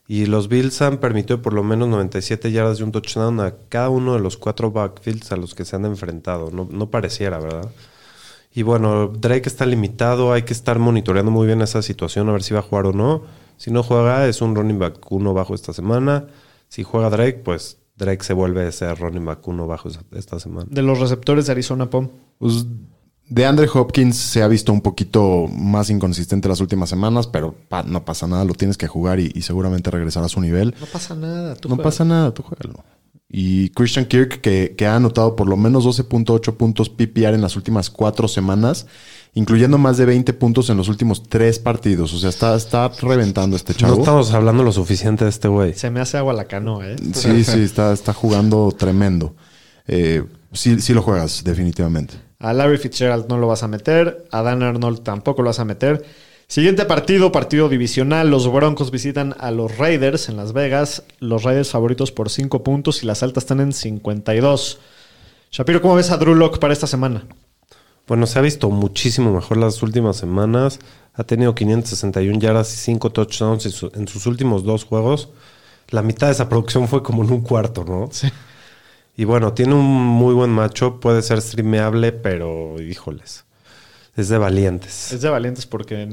[0.06, 3.88] Y los Bills han permitido por lo menos 97 yardas y un touchdown a cada
[3.88, 6.50] uno de los cuatro backfields a los que se han enfrentado.
[6.50, 7.70] No, no pareciera, ¿verdad?
[8.52, 10.34] Y bueno, Drake está limitado.
[10.34, 12.92] Hay que estar monitoreando muy bien esa situación, a ver si va a jugar o
[12.92, 13.22] no.
[13.56, 16.26] Si no juega, es un running back uno bajo esta semana.
[16.68, 20.66] Si juega Drake, pues Drake se vuelve ese running back uno bajo esta semana.
[20.70, 22.08] De los receptores de Arizona Pom.
[22.38, 22.66] Pues
[23.28, 27.82] De Andre Hopkins se ha visto un poquito más inconsistente las últimas semanas, pero pa-
[27.84, 30.74] no pasa nada, lo tienes que jugar y, y seguramente regresar a su nivel.
[30.80, 31.54] No pasa nada.
[31.54, 32.84] Tú no pasa nada, tú juégalo.
[33.28, 37.56] Y Christian Kirk, que, que ha anotado por lo menos 12.8 puntos PPR en las
[37.56, 38.86] últimas cuatro semanas,
[39.34, 42.14] incluyendo más de 20 puntos en los últimos tres partidos.
[42.14, 43.98] O sea, está, está reventando este No chavo.
[43.98, 45.74] estamos hablando lo suficiente de este güey.
[45.74, 46.96] Se me hace agua la canoa, ¿eh?
[47.12, 49.34] Sí, sí, está, está jugando tremendo.
[49.86, 50.22] Eh,
[50.52, 52.14] sí, sí lo juegas, definitivamente.
[52.38, 54.26] A Larry Fitzgerald no lo vas a meter.
[54.30, 56.04] A Dan Arnold tampoco lo vas a meter.
[56.46, 58.30] Siguiente partido, partido divisional.
[58.30, 61.02] Los Broncos visitan a los Raiders en Las Vegas.
[61.18, 64.78] Los Raiders favoritos por 5 puntos y las altas están en 52.
[65.50, 67.24] Shapiro, ¿cómo ves a Drew Lock para esta semana?
[68.06, 70.78] Bueno, se ha visto muchísimo mejor las últimas semanas.
[71.14, 75.30] Ha tenido 561 yardas y 5 touchdowns en, su- en sus últimos dos juegos.
[75.88, 78.08] La mitad de esa producción fue como en un cuarto, ¿no?
[78.12, 78.28] Sí.
[79.16, 80.98] Y bueno, tiene un muy buen macho.
[81.00, 83.44] Puede ser streameable, pero híjoles.
[84.16, 85.12] Es de valientes.
[85.12, 86.08] Es de valientes porque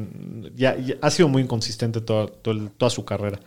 [0.56, 3.40] ya, ya ha sido muy inconsistente toda, todo el- toda su carrera.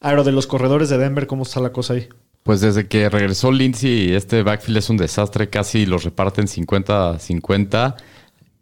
[0.00, 2.08] Aro, de los corredores de Denver, ¿cómo está la cosa ahí?
[2.46, 5.50] Pues desde que regresó Lindsay, este backfield es un desastre.
[5.50, 7.96] Casi los reparten 50-50.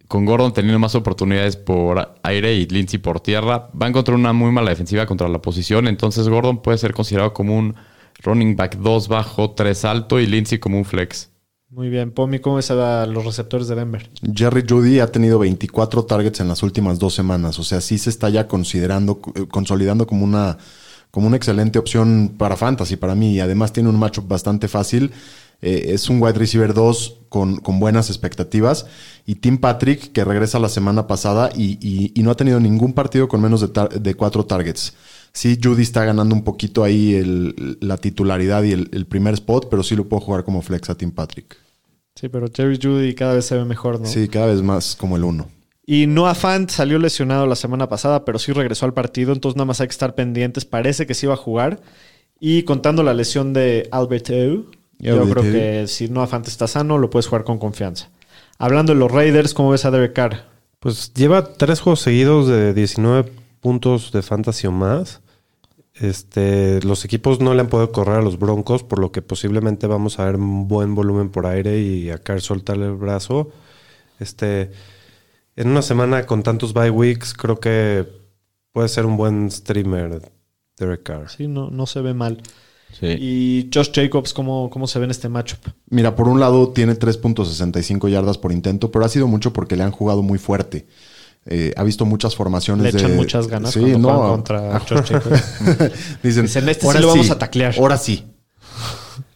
[0.08, 3.68] Con Gordon teniendo más oportunidades por aire y Lindsay por tierra.
[3.74, 5.86] Van contra una muy mala defensiva contra la posición.
[5.86, 7.74] Entonces Gordon puede ser considerado como un
[8.22, 11.30] running back 2 bajo, 3 alto y Lindsay como un flex.
[11.68, 14.08] Muy bien, Pomi, ¿cómo ves a los receptores de Denver?
[14.34, 17.58] Jerry Judy ha tenido 24 targets en las últimas dos semanas.
[17.58, 20.56] O sea, sí se está ya considerando, eh, consolidando como una,
[21.14, 23.34] como una excelente opción para fantasy para mí.
[23.36, 25.12] Y además tiene un matchup bastante fácil.
[25.62, 28.86] Eh, es un wide receiver 2 con, con buenas expectativas.
[29.24, 32.94] Y Tim Patrick, que regresa la semana pasada y, y- y no ha tenido ningún
[32.94, 34.94] partido con menos de, tar- de cuatro targets.
[35.32, 39.68] Sí, Judy está ganando un poquito ahí el- la titularidad y el, el primer spot,
[39.70, 41.56] pero sí lo puedo jugar como flex a Tim Patrick.
[42.16, 44.06] Sí, pero Jerry Judy cada vez se ve mejor, ¿no?
[44.06, 45.48] Sí, cada vez más como el uno.
[45.86, 49.66] Y Noah Fant salió lesionado la semana pasada, pero sí regresó al partido, entonces nada
[49.66, 50.64] más hay que estar pendientes.
[50.64, 51.80] Parece que sí va a jugar.
[52.40, 56.66] Y contando la lesión de Albert Eu, yo Albert creo que si Noah Fant está
[56.66, 58.10] sano, lo puedes jugar con confianza.
[58.58, 60.44] Hablando de los Raiders, ¿cómo ves a Derek Carr?
[60.80, 63.30] Pues lleva tres juegos seguidos de 19
[63.60, 65.20] puntos de fantasy o más.
[65.94, 69.86] Este, los equipos no le han podido correr a los Broncos, por lo que posiblemente
[69.86, 73.50] vamos a ver un buen volumen por aire y a Carr soltarle el brazo.
[74.18, 74.70] Este,
[75.56, 78.06] en una semana con tantos bye weeks, creo que
[78.72, 80.20] puede ser un buen streamer,
[80.78, 81.30] Derek Carr.
[81.30, 82.42] Sí, no, no se ve mal.
[82.98, 83.06] Sí.
[83.06, 85.58] Y Josh Jacobs, ¿cómo, cómo se ve en este matchup?
[85.90, 89.82] Mira, por un lado tiene 3.65 yardas por intento, pero ha sido mucho porque le
[89.82, 90.86] han jugado muy fuerte.
[91.46, 94.28] Eh, ha visto muchas formaciones Le echan de- muchas ganas Sí, cuando no.
[94.30, 95.42] contra Josh Jacobs.
[96.22, 97.74] Dicen, Dicen, "Este sí "Ahora lo vamos a taclear".
[97.78, 98.24] Ahora sí.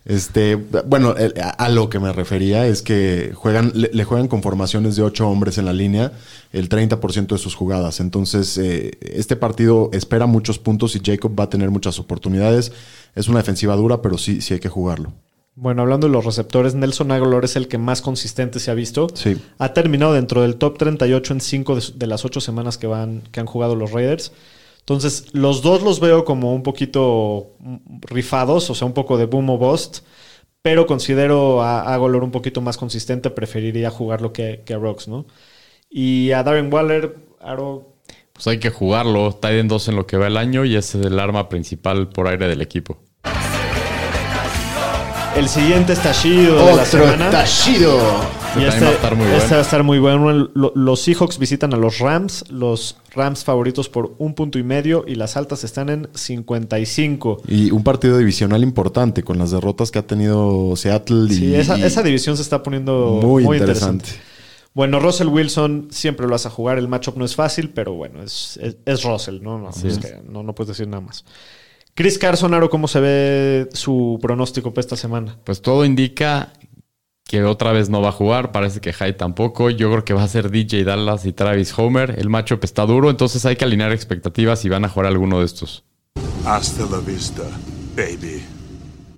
[0.08, 4.42] Este, bueno, a, a lo que me refería es que juegan, le, le juegan con
[4.42, 6.12] formaciones de ocho hombres en la línea,
[6.50, 8.00] el 30% de sus jugadas.
[8.00, 12.72] Entonces, eh, este partido espera muchos puntos y Jacob va a tener muchas oportunidades.
[13.14, 15.12] Es una defensiva dura, pero sí, sí hay que jugarlo.
[15.54, 19.08] Bueno, hablando de los receptores, Nelson Aguilar es el que más consistente se ha visto.
[19.12, 19.36] Sí.
[19.58, 23.24] Ha terminado dentro del top 38 en 5 de, de las 8 semanas que, van,
[23.30, 24.32] que han jugado los Raiders.
[24.88, 27.58] Entonces, los dos los veo como un poquito
[28.08, 29.98] rifados, o sea, un poco de boom o bust.
[30.62, 33.28] Pero considero a Aguilar un poquito más consistente.
[33.28, 35.26] Preferiría jugarlo que, que a Rocks, ¿no?
[35.90, 37.96] Y a Darren Waller, Aro,
[38.32, 39.34] Pues hay que jugarlo.
[39.34, 42.26] Tight end 2 en lo que va el año y es el arma principal por
[42.26, 42.98] aire del equipo.
[45.38, 47.30] El siguiente estallido de la semana.
[48.56, 49.50] Y Este también va a estar muy este bueno.
[49.50, 50.50] va a estar muy bueno.
[50.74, 52.44] Los Seahawks visitan a los Rams.
[52.50, 57.42] Los Rams favoritos por un punto y medio y las altas están en 55.
[57.46, 61.32] Y un partido divisional importante con las derrotas que ha tenido Seattle.
[61.32, 64.06] Y, Sí, esa, y esa división se está poniendo muy, muy, interesante.
[64.08, 64.28] interesante.
[64.74, 66.78] Bueno, Russell Wilson siempre lo vas a jugar.
[66.78, 69.58] El matchup no es fácil, pero bueno, es, es, es Russell, ¿no?
[69.58, 71.24] No, es que no, no puedes decir nada más.
[71.98, 75.36] Chris Carson, Aro, ¿cómo se ve su pronóstico para esta semana?
[75.42, 76.52] Pues todo indica
[77.24, 78.52] que otra vez no va a jugar.
[78.52, 79.68] Parece que Hyde tampoco.
[79.68, 82.14] Yo creo que va a ser DJ Dallas y Travis Homer.
[82.16, 85.46] El matchup está duro, entonces hay que alinear expectativas y van a jugar alguno de
[85.46, 85.82] estos.
[86.44, 87.42] Hasta la vista,
[87.96, 88.44] baby.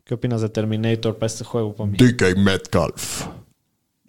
[0.02, 1.98] ¿Qué opinas de Terminator para este juego, Pomi?
[1.98, 3.26] DK Metcalf.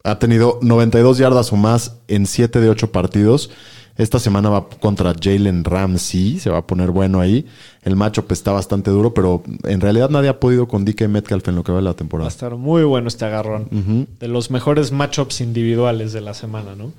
[0.05, 3.49] Ha tenido 92 yardas o más en 7 de 8 partidos.
[3.97, 6.39] Esta semana va contra Jalen Ramsey.
[6.39, 7.45] Se va a poner bueno ahí.
[7.83, 11.55] El matchup está bastante duro, pero en realidad nadie ha podido con DK Metcalf en
[11.55, 12.29] lo que va de la Va a temporada.
[12.29, 14.07] estar muy bueno este agarrón.
[14.19, 16.91] De los mejores matchups individuales de la semana, ¿no?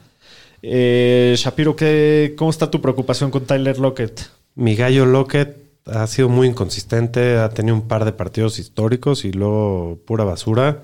[0.63, 4.31] Eh, Shapiro, ¿qué, ¿cómo está tu preocupación con Tyler Lockett?
[4.55, 9.33] Mi gallo Lockett ha sido muy inconsistente, ha tenido un par de partidos históricos y
[9.33, 10.83] luego pura basura.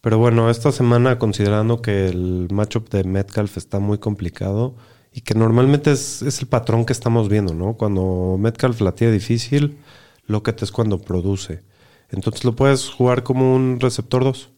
[0.00, 4.74] Pero bueno, esta semana, considerando que el matchup de Metcalf está muy complicado
[5.16, 7.72] y que normalmente es, es el patrón que estamos viendo, ¿no?
[7.72, 9.78] Cuando Metcalf la tiene difícil,
[10.26, 11.62] Lockett es cuando produce.
[12.10, 14.50] Entonces lo puedes jugar como un receptor 2.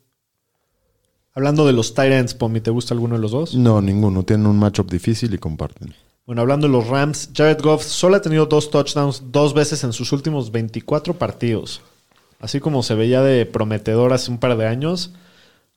[1.34, 3.54] Hablando de los Tyrants, Pomi, ¿te gusta alguno de los dos?
[3.54, 4.24] No, ninguno.
[4.24, 5.94] Tienen un matchup difícil y comparten.
[6.26, 9.92] Bueno, hablando de los Rams, Jared Goff solo ha tenido dos touchdowns dos veces en
[9.92, 11.82] sus últimos 24 partidos.
[12.40, 15.12] Así como se veía de prometedor hace un par de años,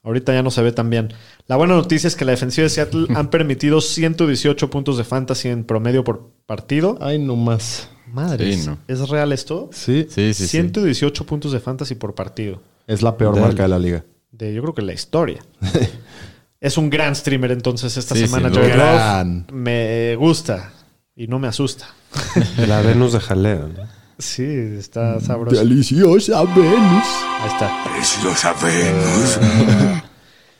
[0.03, 1.13] ahorita ya no se ve tan bien.
[1.47, 5.49] La buena noticia es que la defensiva de Seattle han permitido 118 puntos de fantasy
[5.49, 6.97] en promedio por partido.
[7.01, 7.89] Ay, no más.
[8.07, 8.77] Madre, Sí, ¿no?
[8.87, 9.69] ¿es real esto?
[9.71, 10.05] Sí.
[10.09, 10.47] Sí, sí, sí.
[10.47, 12.61] 118 puntos de fantasy por partido.
[12.87, 14.03] Es la peor marca de la liga.
[14.31, 15.39] De yo creo que la historia.
[16.59, 18.49] es un gran streamer entonces esta Sí, semana.
[18.49, 19.47] Gran.
[19.51, 20.73] Me gusta
[21.15, 21.87] y no me asusta.
[22.67, 24.00] La Venus de jalea, ¿no?
[24.18, 25.57] Sí, está sabroso.
[25.57, 27.07] Deliciosa Venus.
[27.39, 27.84] Ahí está.
[27.84, 29.39] Preciosa Venus.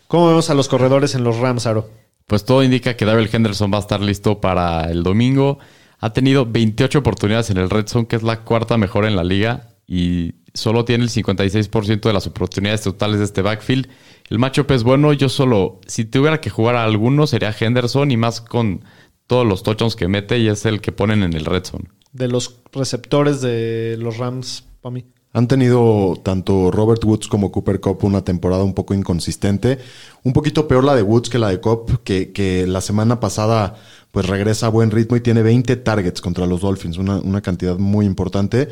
[0.08, 1.90] ¿Cómo vemos a los corredores en los Rams, Aro?
[2.28, 5.60] Pues todo indica que Daryl Henderson va a estar listo para el domingo.
[6.00, 9.24] Ha tenido 28 oportunidades en el Red Zone, que es la cuarta mejor en la
[9.24, 9.70] liga.
[9.88, 13.88] Y solo tiene el 56% de las oportunidades totales de este backfield.
[14.30, 15.14] El matchup es bueno.
[15.14, 18.84] Yo solo, si tuviera que jugar a alguno, sería Henderson y más con
[19.28, 21.86] todos los touchdowns que mete y es el que ponen en el Red Zone.
[22.14, 25.06] De los receptores de los Rams, para mí.
[25.34, 29.80] Han tenido tanto Robert Woods como Cooper Cup una temporada un poco inconsistente.
[30.24, 33.76] Un poquito peor la de Woods que la de Cup, que, que la semana pasada
[34.12, 37.78] pues regresa a buen ritmo y tiene 20 targets contra los Dolphins, una, una cantidad
[37.78, 38.68] muy importante.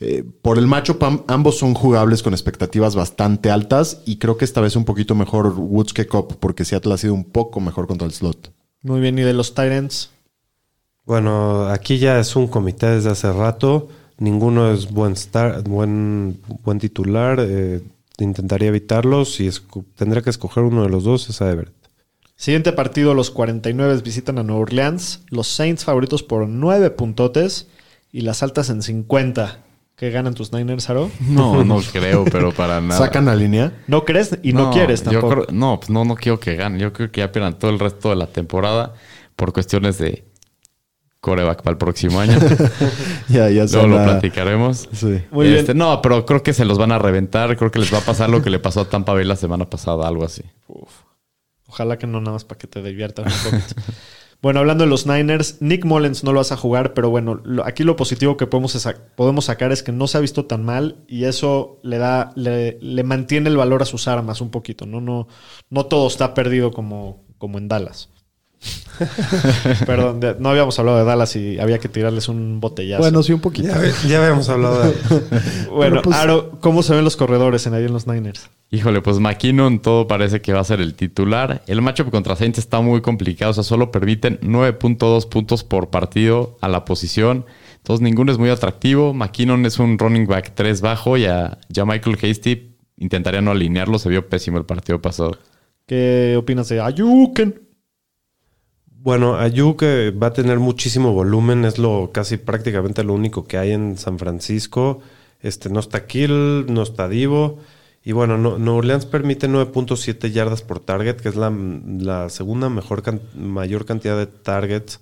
[0.00, 4.60] Eh, por el macho, ambos son jugables con expectativas bastante altas y creo que esta
[4.60, 8.06] vez un poquito mejor Woods que Cup, porque Seattle ha sido un poco mejor contra
[8.06, 8.52] el slot.
[8.82, 9.18] Muy bien.
[9.18, 10.10] ¿Y de los Tyrants?
[11.10, 13.88] Bueno, aquí ya es un comité desde hace rato.
[14.18, 17.38] Ninguno es buen star, buen, buen titular.
[17.40, 17.80] eh,
[18.18, 19.50] intentaría evitarlos y
[19.96, 21.72] tendría que escoger uno de los dos, es a Everett.
[22.36, 25.22] Siguiente partido, los 49 visitan a Nueva Orleans.
[25.30, 27.66] Los Saints favoritos por 9 puntotes
[28.12, 29.58] y las altas en 50.
[29.96, 31.10] ¿Qué ganan tus Niners, Aro?
[31.28, 32.96] No, no creo, pero para nada.
[33.00, 33.72] ¿Sacan la línea?
[33.88, 35.34] No crees y no, quieres yo tampoco.
[35.34, 36.78] creo- no, pues no, no quiero que ganen.
[36.78, 38.94] Yo creo que ya pierdan todo el resto de la temporada
[39.34, 40.29] por cuestiones de
[41.20, 42.38] coreback para el próximo año.
[43.28, 44.88] Ya, ya Luego lo la- platicaremos.
[44.92, 45.22] Sí.
[45.30, 45.78] Muy Este, bien.
[45.78, 47.56] No, pero creo que se los van a reventar.
[47.56, 49.68] Creo que les va a pasar lo que le pasó a Tampa Bay la semana
[49.70, 50.42] pasada, algo así.
[51.68, 53.82] Ojalá que no nada más para que te diviertas un poquito.
[54.42, 57.64] bueno, hablando de los Niners, Nick Mullens no lo vas a jugar, pero bueno, lo-
[57.64, 60.64] aquí lo positivo que podemos, sa- podemos sacar es que no se ha visto tan
[60.64, 64.86] mal y eso le da, le, le mantiene el valor a sus armas un poquito.
[64.86, 65.28] No, no,
[65.68, 68.08] no todo está perdido como, como en Dallas.
[69.86, 73.02] Perdón, de- no habíamos hablado de Dallas y había que tirarles un botellazo.
[73.02, 73.68] Bueno, sí, un poquito.
[74.06, 74.92] Ya, habíamos hablado de...
[75.70, 78.50] Bueno, pues- Aro, ¿cómo se ven los corredores en ahí en los Niners?
[78.70, 81.62] Híjole, pues McKinnon todo parece que va a ser el titular.
[81.66, 83.50] El matchup contra Saints está muy complicado.
[83.50, 87.46] O sea, solo permiten 9.2 puntos por partido a la posición.
[87.78, 89.12] Entonces, ninguno es muy atractivo.
[89.14, 93.98] McKinnon es un running back 3 bajo y a, ya Michael Hasty intentaría no alinearlo.
[93.98, 95.36] Se vio pésimo el partido pasado.
[95.86, 97.60] ¿Qué opinas de Ayuken?
[99.02, 103.56] Bueno, Ayuk eh, va a tener muchísimo volumen, es lo casi prácticamente lo único que
[103.56, 105.00] hay en San Francisco.
[105.40, 107.58] Este no está Kill, no está Divo.
[108.04, 111.50] Y bueno, no, New Orleans permite 9.7 yardas por target, que es la,
[111.98, 115.00] la segunda mejor can- mayor cantidad de targets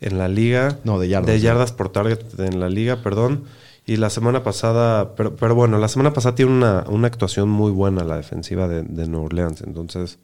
[0.00, 0.78] en la liga.
[0.84, 1.26] No, de yardas.
[1.34, 3.44] De yardas por target en la liga, perdón.
[3.86, 7.70] Y la semana pasada, pero, pero bueno, la semana pasada tiene una, una actuación muy
[7.70, 9.60] buena la defensiva de, de New Orleans.
[9.62, 10.18] Entonces,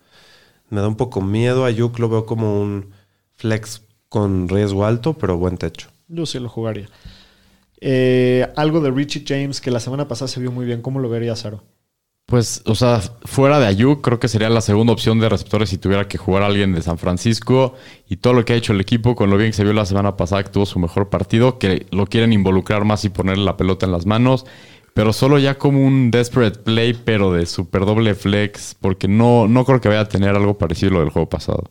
[0.71, 1.65] me da un poco miedo.
[1.65, 2.91] Ayuk lo veo como un
[3.43, 5.89] flex con riesgo alto, pero buen techo.
[6.09, 6.89] Yo sí lo jugaría.
[7.81, 10.83] Eh, algo de Richie James que la semana pasada se vio muy bien.
[10.83, 11.63] ¿Cómo lo verías, Aro?
[12.27, 15.79] Pues, o sea, fuera de Ayuk, creo que sería la segunda opción de receptores si
[15.79, 17.75] tuviera que jugar a alguien de San Francisco.
[18.09, 19.85] Y todo lo que ha hecho el equipo, con lo bien que se vio la
[19.85, 23.57] semana pasada, que tuvo su mejor partido, que lo quieren involucrar más y ponerle la
[23.57, 24.47] pelota en las manos.
[24.95, 29.65] Pero solo ya como un desperate play, pero de super doble flex, porque no, no
[29.65, 31.65] creo que vaya a tener algo parecido a lo del juego pasado.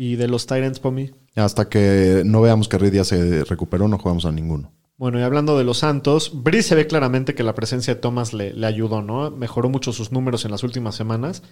[0.00, 1.10] Y de los Tyrants, Pomi.
[1.34, 4.70] Hasta que no veamos que Reed ya se recuperó, no jugamos a ninguno.
[4.96, 8.32] Bueno, y hablando de los Santos, Brice se ve claramente que la presencia de Thomas
[8.32, 9.32] le, le ayudó, ¿no?
[9.32, 11.42] Mejoró mucho sus números en las últimas semanas.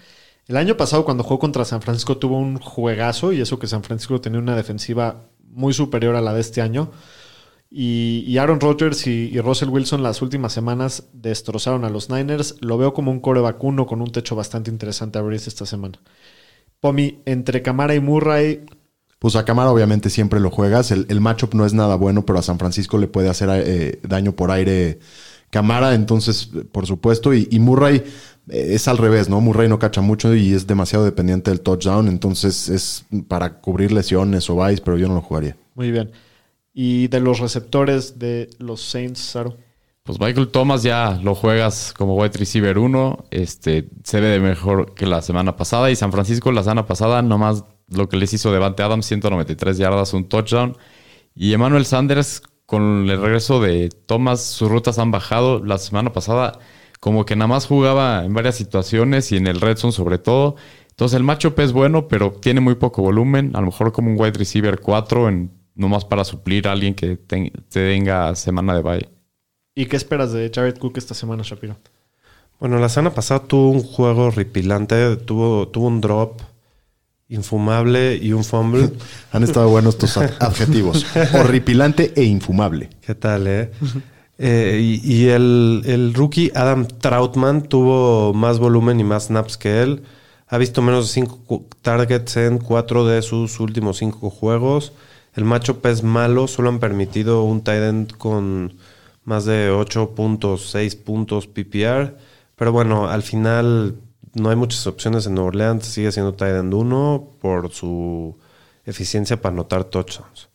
[0.46, 3.82] El año pasado, cuando jugó contra San Francisco, tuvo un juegazo, y eso que San
[3.82, 6.92] Francisco tenía una defensiva muy superior a la de este año.
[7.68, 12.54] Y, y Aaron Rodgers y, y Russell Wilson las últimas semanas destrozaron a los Niners.
[12.60, 15.98] Lo veo como un core vacuno con un techo bastante interesante a Brice esta semana.
[17.24, 18.64] Entre Camara y Murray,
[19.18, 20.90] Pues a Camara obviamente siempre lo juegas.
[20.90, 23.98] El, el matchup no es nada bueno, pero a San Francisco le puede hacer eh,
[24.02, 24.98] daño por aire
[25.50, 25.94] Camara.
[25.94, 27.32] Entonces, por supuesto.
[27.32, 28.02] Y, y Murray
[28.48, 29.40] eh, es al revés, ¿no?
[29.40, 34.48] Murray no cacha mucho y es demasiado dependiente del touchdown, entonces es para cubrir lesiones
[34.50, 35.56] o vice, pero yo no lo jugaría.
[35.74, 36.10] Muy bien.
[36.74, 39.56] Y de los receptores de los Saints, Saro.
[40.06, 43.26] Pues Michael Thomas ya lo juegas como wide receiver 1.
[43.32, 45.90] Este, se ve de mejor que la semana pasada.
[45.90, 50.14] Y San Francisco la semana pasada, nomás lo que les hizo Devante Adams, 193 yardas,
[50.14, 50.76] un touchdown.
[51.34, 55.64] Y Emmanuel Sanders, con el regreso de Thomas, sus rutas han bajado.
[55.64, 56.58] La semana pasada,
[57.00, 60.54] como que nada más jugaba en varias situaciones y en el red zone sobre todo.
[60.90, 63.50] Entonces el matchup es bueno, pero tiene muy poco volumen.
[63.56, 67.16] A lo mejor como un wide receiver 4, en, nomás para suplir a alguien que
[67.16, 69.15] te- tenga semana de bye.
[69.78, 71.76] ¿Y qué esperas de Jared Cook esta semana, Shapiro?
[72.58, 76.40] Bueno, la semana pasada tuvo un juego ripilante, tuvo, tuvo un drop
[77.28, 78.90] infumable y un fumble.
[79.32, 81.04] Han estado buenos tus ad- adjetivos.
[81.34, 82.88] Horripilante e infumable.
[83.02, 83.70] ¿Qué tal, eh?
[84.38, 89.82] Eh, y y el, el rookie Adam Troutman tuvo más volumen y más snaps que
[89.82, 90.04] él.
[90.48, 94.92] Ha visto menos de 5 targets en 4 de sus últimos 5 juegos.
[95.34, 98.72] El macho es malo, solo han permitido un tight end con
[99.26, 102.16] más de 8.6 puntos PPR.
[102.56, 103.96] Pero bueno, al final
[104.32, 105.84] no hay muchas opciones en Nueva Orleans.
[105.84, 108.36] Sigue siendo end 1 por su
[108.84, 110.48] eficiencia para anotar touchdowns.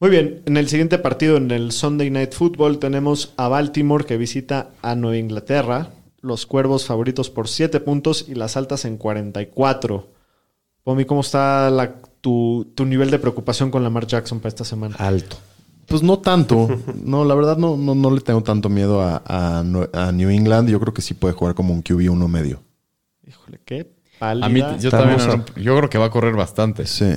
[0.00, 4.16] Muy bien, en el siguiente partido, en el Sunday Night Football, tenemos a Baltimore que
[4.16, 5.90] visita a Nueva Inglaterra.
[6.20, 10.06] Los cuervos favoritos por 7 puntos y las altas en 44.
[10.84, 14.94] Pomi, ¿cómo está la- tu, tu nivel de preocupación con Lamar Jackson para esta semana?
[14.98, 15.36] Alto.
[15.88, 16.68] Pues no tanto.
[17.04, 20.68] No, la verdad no, no, no le tengo tanto miedo a, a New England.
[20.68, 22.62] Yo creo que sí puede jugar como un QB uno medio.
[23.26, 24.46] Híjole, qué pálida.
[24.46, 26.86] A mí, yo Estamos también, yo creo que va a correr bastante.
[26.86, 27.14] Sí.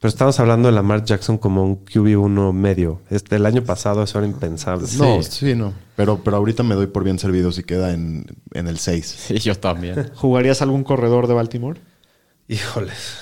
[0.00, 3.00] Pero estamos hablando de Lamar Jackson como un QB1 medio.
[3.10, 4.86] Este, el año pasado eso era impensable.
[4.98, 5.72] No, sí, no.
[5.96, 9.06] Pero, pero ahorita me doy por bien servido si queda en, en el 6.
[9.28, 10.10] Sí, yo también.
[10.14, 11.80] ¿Jugarías algún corredor de Baltimore?
[12.48, 13.20] Híjoles.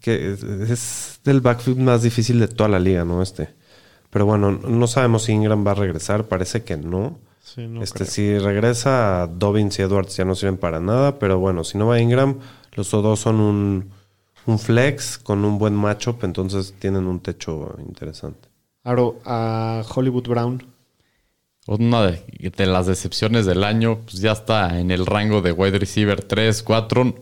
[0.00, 3.22] Que es, es el backfield más difícil de toda la liga, ¿no?
[3.22, 3.54] Este.
[4.10, 6.24] Pero bueno, no sabemos si Ingram va a regresar.
[6.24, 7.18] Parece que no.
[7.42, 8.10] Sí, no este, creo.
[8.10, 11.18] si regresa, Dobbins y Edwards ya no sirven para nada.
[11.18, 12.38] Pero bueno, si no va Ingram,
[12.74, 13.90] los dos son un,
[14.46, 16.24] un flex con un buen matchup.
[16.24, 18.48] Entonces tienen un techo interesante.
[18.84, 20.62] Aro, a Hollywood Brown.
[21.66, 25.80] Una de, de las decepciones del año, pues ya está en el rango de wide
[25.80, 27.14] receiver 3, 4.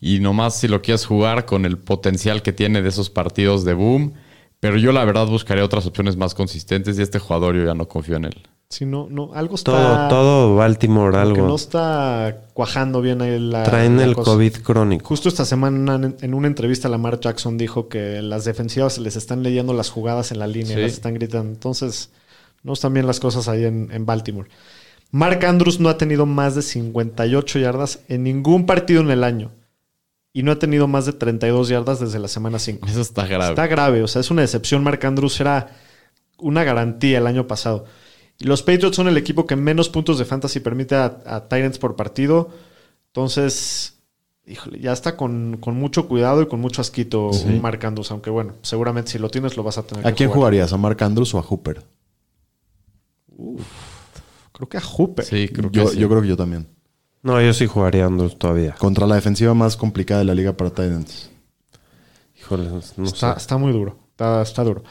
[0.00, 3.74] Y nomás si lo quieres jugar con el potencial que tiene de esos partidos de
[3.74, 4.14] boom.
[4.62, 7.88] Pero yo la verdad buscaría otras opciones más consistentes y este jugador yo ya no
[7.88, 8.46] confío en él.
[8.68, 9.72] Si no, no, algo está.
[9.72, 11.48] Todo, todo Baltimore, como que algo.
[11.48, 13.64] no está cuajando bien ahí la.
[13.64, 14.30] Traen la el cosa.
[14.30, 15.04] COVID crónico.
[15.04, 19.42] Justo esta semana en, en una entrevista Lamar Jackson dijo que las defensivas les están
[19.42, 20.82] leyendo las jugadas en la línea, Sí.
[20.82, 21.52] las están gritando.
[21.52, 22.10] Entonces,
[22.62, 24.48] no están bien las cosas ahí en, en Baltimore.
[25.10, 29.50] Mark Andrews no ha tenido más de 58 yardas en ningún partido en el año.
[30.32, 32.86] Y no ha tenido más de 32 yardas desde la semana 5.
[32.86, 33.50] Eso está grave.
[33.50, 34.82] Está grave, o sea, es una decepción.
[34.82, 35.76] Mark Andrews era
[36.38, 37.84] una garantía el año pasado.
[38.38, 41.78] Y los Patriots son el equipo que menos puntos de fantasy permite a, a Tyrants
[41.78, 42.48] por partido.
[43.08, 43.98] Entonces,
[44.46, 48.10] híjole, ya está con, con mucho cuidado y con mucho asquito un Mark Andrews.
[48.10, 50.38] Aunque bueno, seguramente si lo tienes lo vas a tener ¿A que quién jugar.
[50.38, 50.72] jugarías?
[50.72, 51.84] ¿A Mark Andrews o a Hooper?
[54.52, 55.24] Creo que a Hooper.
[55.24, 55.98] Sí, creo que Yo, sí.
[55.98, 56.66] yo creo que yo también.
[57.22, 58.74] No, yo sí jugaría Andrews todavía.
[58.78, 61.30] Contra la defensiva más complicada de la liga para Titans.
[62.40, 63.38] Híjole, no está, sé.
[63.38, 63.96] está muy duro.
[64.10, 64.82] Está, está duro.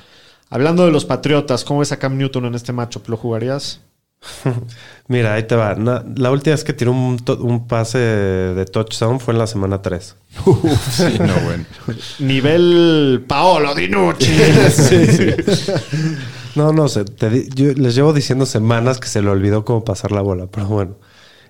[0.49, 3.07] Hablando de los Patriotas, ¿cómo ves a Cam Newton en este matchup?
[3.09, 3.81] ¿Lo jugarías?
[5.07, 5.75] Mira, ahí te va.
[5.75, 9.47] Na- la última vez que tiró un, to- un pase de touchdown fue en la
[9.47, 10.15] semana 3.
[10.91, 11.65] Sí, no, bueno.
[12.19, 14.31] Nivel Paolo Dinucci.
[16.55, 17.05] No, no sé.
[17.05, 20.47] te di- yo les llevo diciendo semanas que se le olvidó cómo pasar la bola.
[20.47, 20.95] Pero bueno,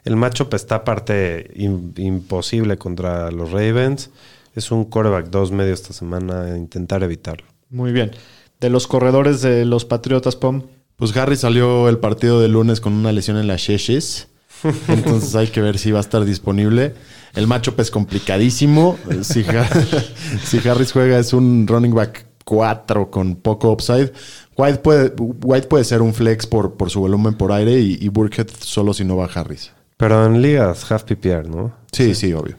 [0.05, 4.09] el matchup está aparte im- imposible contra los Ravens.
[4.55, 6.57] Es un quarterback 2 medio esta semana.
[6.57, 7.47] Intentar evitarlo.
[7.69, 8.11] Muy bien.
[8.59, 10.63] De los corredores de los Patriotas, Pom.
[10.97, 14.27] Pues Harry salió el partido de lunes con una lesión en las sheshes.
[14.87, 16.93] Entonces hay que ver si va a estar disponible.
[17.33, 18.97] El matchup es complicadísimo.
[19.21, 19.67] Si, Har-
[20.43, 24.11] si Harris juega es un running back 4 con poco upside.
[24.57, 28.09] White puede, White puede ser un flex por, por su volumen por aire y, y
[28.09, 29.71] Burkhead solo si no va Harris.
[30.01, 31.71] Pero en ligas, half PPR, ¿no?
[31.91, 32.55] Sí, sí, obvio.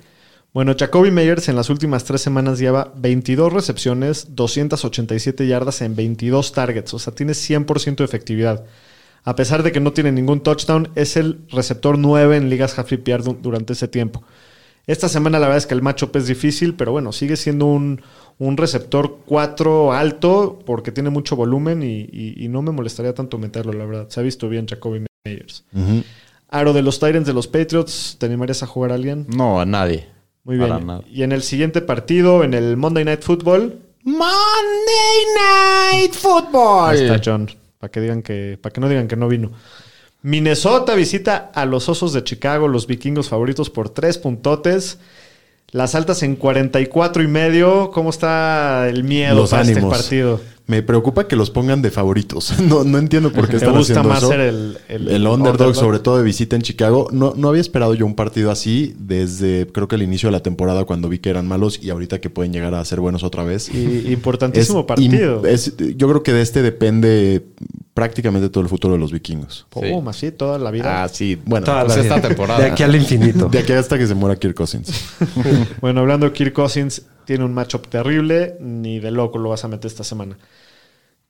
[0.55, 6.53] Bueno, Jacoby Meyers en las últimas tres semanas lleva 22 recepciones, 287 yardas en 22
[6.53, 6.95] targets.
[6.95, 8.65] O sea, tiene 100% de efectividad.
[9.25, 12.89] A pesar de que no tiene ningún touchdown, es el receptor 9 en ligas half
[12.91, 14.23] PPR du- durante ese tiempo.
[14.87, 18.03] Esta semana la verdad es que el matchup es difícil, pero bueno, sigue siendo un,
[18.39, 23.39] un receptor 4 alto porque tiene mucho volumen y, y- y no me molestaría tanto
[23.39, 24.09] meterlo, la verdad.
[24.11, 25.65] Se ha visto bien Jacoby Meyers.
[25.73, 26.03] Ujú.
[26.53, 29.27] Aro de los Tyrants de los Patriots, ¿te animarías a jugar a alguien?
[29.29, 30.07] No, a nadie.
[30.45, 30.69] Muy bien.
[30.87, 31.01] nada.
[31.11, 36.91] Y en el siguiente partido, en el Monday Night Football, Monday Night Football.
[36.91, 37.49] ahí está John,
[37.79, 39.51] para que digan que, para que no digan que no vino.
[40.23, 44.99] Minnesota visita a los Osos de Chicago, los vikingos favoritos por tres puntotes.
[45.71, 47.91] Las altas en 44 y medio.
[47.93, 49.85] ¿Cómo está el miedo Los para ánimos.
[49.85, 50.41] este partido?
[50.67, 52.55] Me preocupa que los pongan de favoritos.
[52.63, 54.29] No, no entiendo por qué ¿Te están gusta haciendo más eso.
[54.29, 57.09] ser el, el, El underdog, sobre todo de visita en Chicago.
[57.13, 60.41] No, no había esperado yo un partido así desde creo que el inicio de la
[60.41, 63.43] temporada cuando vi que eran malos y ahorita que pueden llegar a ser buenos otra
[63.45, 63.69] vez.
[63.75, 65.45] Y, importantísimo Es partido.
[65.47, 67.45] es- yo creo que de este depende
[67.95, 69.67] prácticamente todo el futuro de los vikingos.
[69.69, 71.03] Pum, así toda la vida.
[71.05, 71.39] Ah, sí.
[71.45, 72.29] Bueno, Toda Pues la esta vida.
[72.29, 72.61] temporada.
[72.65, 73.49] De aquí al infinito.
[73.49, 74.91] de aquí hasta que se muera Kirk Cousins.
[75.81, 77.03] Bueno, hablando de Kirk Cousins,
[77.33, 78.57] tiene un matchup terrible.
[78.61, 80.37] Ni de loco lo vas a meter esta semana.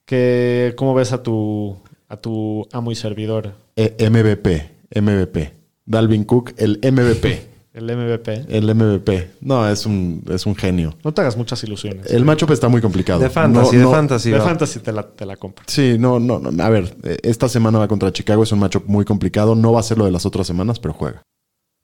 [0.04, 1.76] Que, ¿Cómo ves a tu,
[2.08, 3.52] a tu amo y servidor?
[3.76, 5.00] Eh, MVP.
[5.00, 5.52] MVP.
[5.84, 7.50] Dalvin Cook, el MVP.
[7.72, 8.44] El MVP.
[8.50, 9.30] El MVP.
[9.40, 10.94] No, es un, es un genio.
[11.02, 12.10] No te hagas muchas ilusiones.
[12.12, 13.18] El matchup está muy complicado.
[13.20, 14.30] De fantasy, No- de no- fantasy.
[14.30, 14.44] de va.
[14.44, 15.64] fantasy te la, te la compro.
[15.68, 16.62] Sí, no, no, no.
[16.62, 19.54] A ver, eh, esta semana va contra Chicago, es un matchup muy complicado.
[19.54, 21.22] No va a ser lo de las otras semanas, pero juega.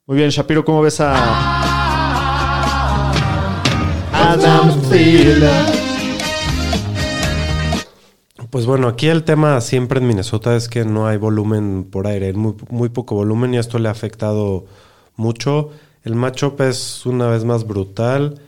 [0.05, 1.78] Muy bien, Shapiro, ¿cómo ves a
[4.33, 5.65] Adam Thielen?
[8.51, 12.33] Pues bueno, aquí el tema siempre en Minnesota es que no hay volumen por aire,
[12.33, 14.65] muy, muy poco volumen y esto le ha afectado
[15.15, 15.71] mucho.
[16.03, 18.39] El matchup es una vez más brutal.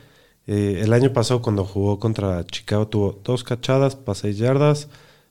[0.46, 4.88] Eh, el año pasado cuando jugó contra Chicago tuvo dos cachadas para seis yardas,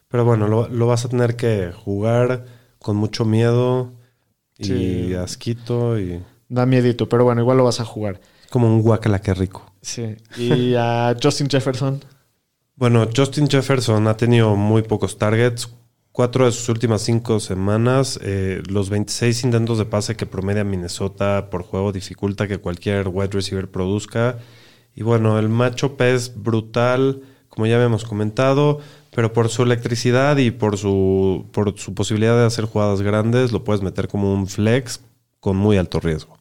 [0.09, 2.45] pero bueno, lo, lo vas a tener que jugar
[2.81, 3.93] con mucho miedo
[4.59, 5.15] y Sí.
[5.15, 8.21] asquito y Da miedito, pero bueno, igual lo vas a jugar.
[8.51, 9.70] como un guacala que rico.
[9.83, 10.17] Sí.
[10.37, 12.01] Y a Justin Jefferson.
[12.77, 15.69] Bueno, Justin Jefferson ha tenido muy pocos targets.
[16.13, 21.51] Cuatro de sus últimas cinco semanas, eh, los 26 intentos de pase que promedia Minnesota
[21.51, 24.39] por juego dificulta que cualquier wide receiver produzca.
[24.95, 28.81] Y bueno, el matchup es brutal, como ya habíamos comentado,
[29.15, 33.63] pero por su electricidad y por su, por su posibilidad de hacer jugadas grandes, lo
[33.63, 35.01] puedes meter como un flex
[35.39, 36.40] con muy alto riesgo.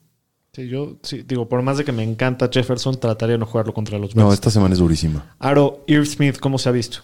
[0.54, 3.74] Sí, yo sí, digo, por más de que me encanta Jefferson, trataría de no jugarlo
[3.74, 4.34] contra los No, Bills.
[4.36, 5.36] esta semana es durísima.
[5.40, 7.00] Aro Irv Smith, ¿cómo se ha visto?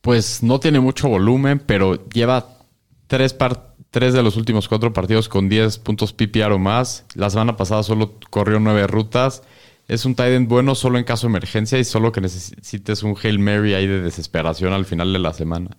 [0.00, 2.58] Pues no tiene mucho volumen, pero lleva
[3.06, 7.06] tres, par- tres de los últimos cuatro partidos con 10 puntos PPR o más.
[7.14, 9.42] La semana pasada solo corrió nueve rutas.
[9.86, 13.16] Es un tight end bueno solo en caso de emergencia y solo que necesites un
[13.22, 15.76] Hail Mary ahí de desesperación al final de la semana.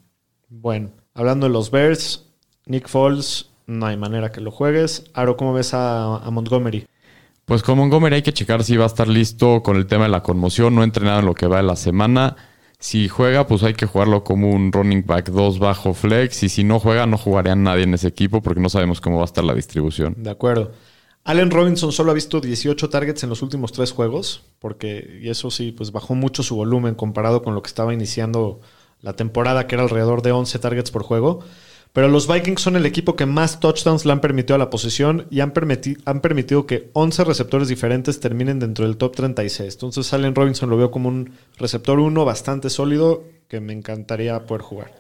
[0.47, 2.23] Bueno, hablando de los Bears,
[2.67, 5.05] Nick Foles, no hay manera que lo juegues.
[5.13, 6.86] Aro, ¿cómo ves a, a Montgomery?
[7.45, 10.09] Pues con Montgomery hay que checar si va a estar listo con el tema de
[10.09, 10.74] la conmoción.
[10.74, 12.36] No ha entrenado en lo que va de la semana.
[12.80, 16.43] Si juega, pues hay que jugarlo como un running back 2 bajo flex.
[16.43, 19.18] Y si no juega, no jugaría a nadie en ese equipo porque no sabemos cómo
[19.18, 20.16] va a estar la distribución.
[20.18, 20.72] De acuerdo.
[21.24, 25.49] Allen Robinson solo ha visto 18 targets en los últimos tres juegos, porque, y eso
[25.49, 28.61] sí, pues bajó mucho su volumen comparado con lo que estaba iniciando
[29.01, 31.39] la temporada, que era alrededor de 11 targets por juego.
[31.95, 35.27] Pero los Vikings son el equipo que más touchdowns le han permitido a la posesión
[35.29, 39.75] y han, permiti- han permitido que 11 receptores diferentes terminen dentro del top 36.
[39.75, 44.61] Entonces Allen Robinson lo veo como un receptor 1 bastante sólido que me encantaría poder
[44.61, 44.91] jugar.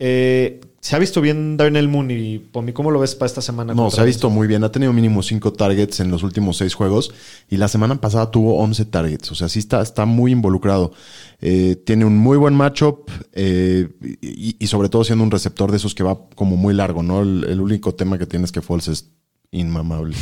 [0.00, 3.74] Eh, se ha visto bien Darnell Moon y Pomi, ¿cómo lo ves para esta semana?
[3.74, 4.62] No, se ha visto muy bien.
[4.62, 7.12] Ha tenido mínimo 5 targets en los últimos 6 juegos.
[7.50, 9.32] Y la semana pasada tuvo 11 targets.
[9.32, 10.92] O sea, sí está, está muy involucrado.
[11.40, 13.10] Eh, tiene un muy buen matchup.
[13.32, 13.88] eh,
[14.22, 17.22] y, y sobre todo siendo un receptor de esos que va como muy largo, ¿no?
[17.22, 19.10] El, el único tema que tiene es que Foles es
[19.50, 20.16] inmamable.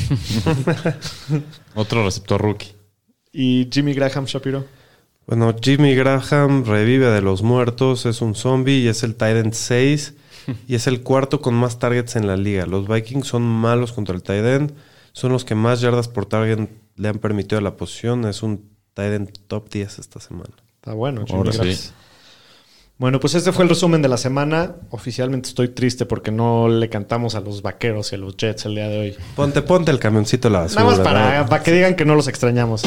[1.74, 2.72] Otro receptor rookie.
[3.32, 4.64] ¿Y Jimmy Graham Shapiro?
[5.26, 10.14] Bueno, Jimmy Graham revive de los muertos, es un zombie y es el Titan 6
[10.68, 12.64] y es el cuarto con más targets en la liga.
[12.66, 14.72] Los Vikings son malos contra el Titan,
[15.12, 18.24] son los que más yardas por target le han permitido a la posición.
[18.24, 20.54] Es un Titan top 10 esta semana.
[20.76, 21.90] Está bueno, Jimmy Ahora sí.
[22.98, 24.76] Bueno, pues este fue el resumen de la semana.
[24.90, 28.76] Oficialmente estoy triste porque no le cantamos a los vaqueros y a los Jets el
[28.76, 29.16] día de hoy.
[29.34, 30.84] Ponte, ponte el camioncito a la basura.
[30.84, 31.48] Nada más para, ¿verdad?
[31.48, 32.82] para que digan que no los extrañamos.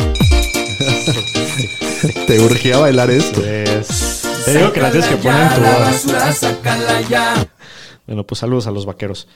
[2.28, 3.42] Te urgía bailar esto.
[3.42, 5.92] Pues, te digo que la tienes que poner en tu boda.
[8.08, 9.28] Bueno, pues saludos a los vaqueros.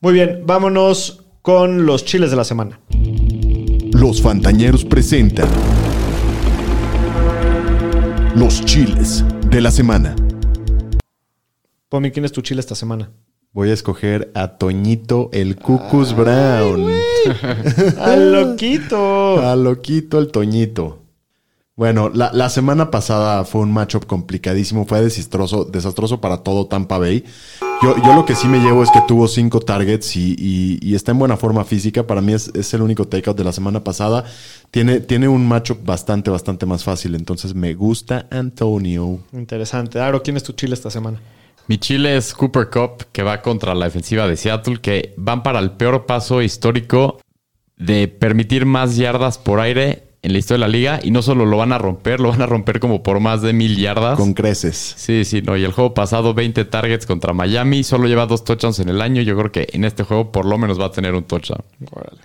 [0.00, 2.80] Muy bien, vámonos con los chiles de la semana.
[3.92, 5.48] Los Fantañeros presentan
[8.34, 10.14] Los Chiles de la Semana.
[11.88, 13.10] Pomi, ¿quién es tu chile esta semana?
[13.52, 16.88] Voy a escoger a Toñito el Cucus Brown.
[18.00, 19.40] ¡Al loquito!
[19.40, 20.98] A loquito el Toñito.
[21.74, 26.98] Bueno, la, la semana pasada fue un matchup complicadísimo, fue desastroso, desastroso para todo Tampa
[26.98, 27.24] Bay.
[27.82, 30.94] Yo, yo lo que sí me llevo es que tuvo cinco targets y, y- y
[30.94, 32.06] está en buena forma física.
[32.06, 34.24] Para mí es, es el único takeout de la semana pasada.
[34.70, 37.14] Tiene, tiene un matchup bastante, bastante más fácil.
[37.14, 39.20] Entonces me gusta Antonio.
[39.32, 39.98] Interesante.
[39.98, 41.18] Aro, ¿quién es tu chile esta semana?
[41.66, 45.60] Mi chile es Cooper Cup, que va contra la defensiva de Seattle, que van para
[45.60, 47.20] el peor paso histórico
[47.76, 51.00] de permitir más yardas por aire en la historia de la liga.
[51.02, 53.52] Y no solo lo van a romper, lo van a romper como por más de
[53.52, 54.18] mil yardas.
[54.18, 54.94] Con creces.
[54.96, 55.56] Sí, sí, no.
[55.56, 57.84] Y el juego pasado, 20 targets contra Miami.
[57.84, 59.22] Solo lleva dos touchdowns en el año.
[59.22, 61.62] Yo creo que en este juego por lo menos va a tener un touchdown.
[61.90, 62.20] Órale.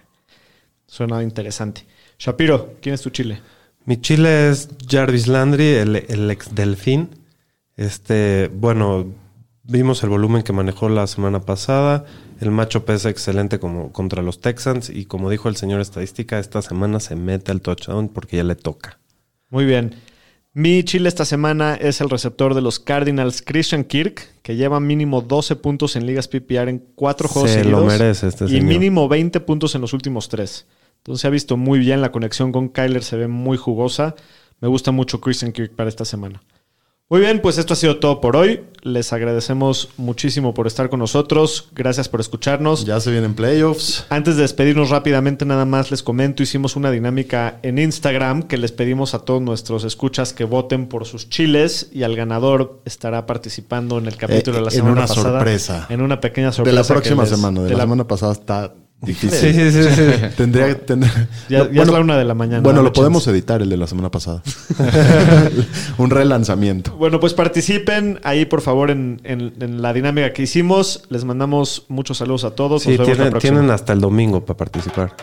[0.88, 1.86] Suena interesante.
[2.18, 3.42] Shapiro, ¿quién es tu chile?
[3.86, 7.10] Mi chile es Jarvis Landry, el, el ex delfín.
[7.78, 9.06] Este, bueno,
[9.68, 12.06] vimos el volumen que manejó la semana pasada.
[12.42, 14.90] El macho pesa excelente como contra los Texans.
[14.90, 18.56] Y como dijo el señor estadística, esta semana se mete al touchdown porque ya le
[18.56, 19.00] toca.
[19.50, 19.96] Muy bien.
[20.54, 25.22] Mi chile esta semana es el receptor de los Cardinals, Christian Kirk, que lleva mínimo
[25.22, 27.82] 12 puntos en ligas PPR en cuatro juegos Se seguidos.
[27.82, 28.64] lo merece este Y señor.
[28.64, 30.66] mínimo 20 puntos en los últimos tres.
[31.00, 32.00] Entonces se ha visto muy bien.
[32.02, 34.16] La conexión con Kyler se ve muy jugosa.
[34.62, 36.42] Me gusta mucho Christian Kirk para esta semana.
[37.08, 38.62] Muy bien, pues esto ha sido todo por hoy.
[38.82, 41.70] Les agradecemos muchísimo por estar con nosotros.
[41.76, 42.84] Gracias por escucharnos.
[42.84, 44.08] Ya se vienen playoffs.
[44.10, 48.72] Antes de despedirnos rápidamente, nada más les comento, hicimos una dinámica en Instagram que les
[48.72, 54.00] pedimos a todos nuestros escuchas que voten por sus chiles y al ganador estará participando
[54.00, 55.24] en el capítulo Eh, de la en semana una pasada.
[55.40, 55.86] sorpresa.
[55.90, 56.76] En una pequeña De sorpresa.
[56.76, 57.60] la que próxima les- semana.
[57.62, 58.74] De, de la, la- semana pasada está
[59.06, 59.32] difícil.
[59.40, 60.02] Sí, sí, sí, sí.
[60.38, 63.38] Tendría, tendría- Ya- No, ya es la una de la mañana, Bueno, lo podemos chance.
[63.38, 64.42] editar, el de la semana pasada.
[65.98, 66.92] Un relanzamiento.
[66.98, 71.04] Bueno, pues participen ahí, por favor, en, en- en la dinámica que hicimos.
[71.10, 72.84] Les mandamos muchos saludos a todos.
[72.84, 75.14] Sí, Nos vemos tienen, tienen hasta el domingo para participar.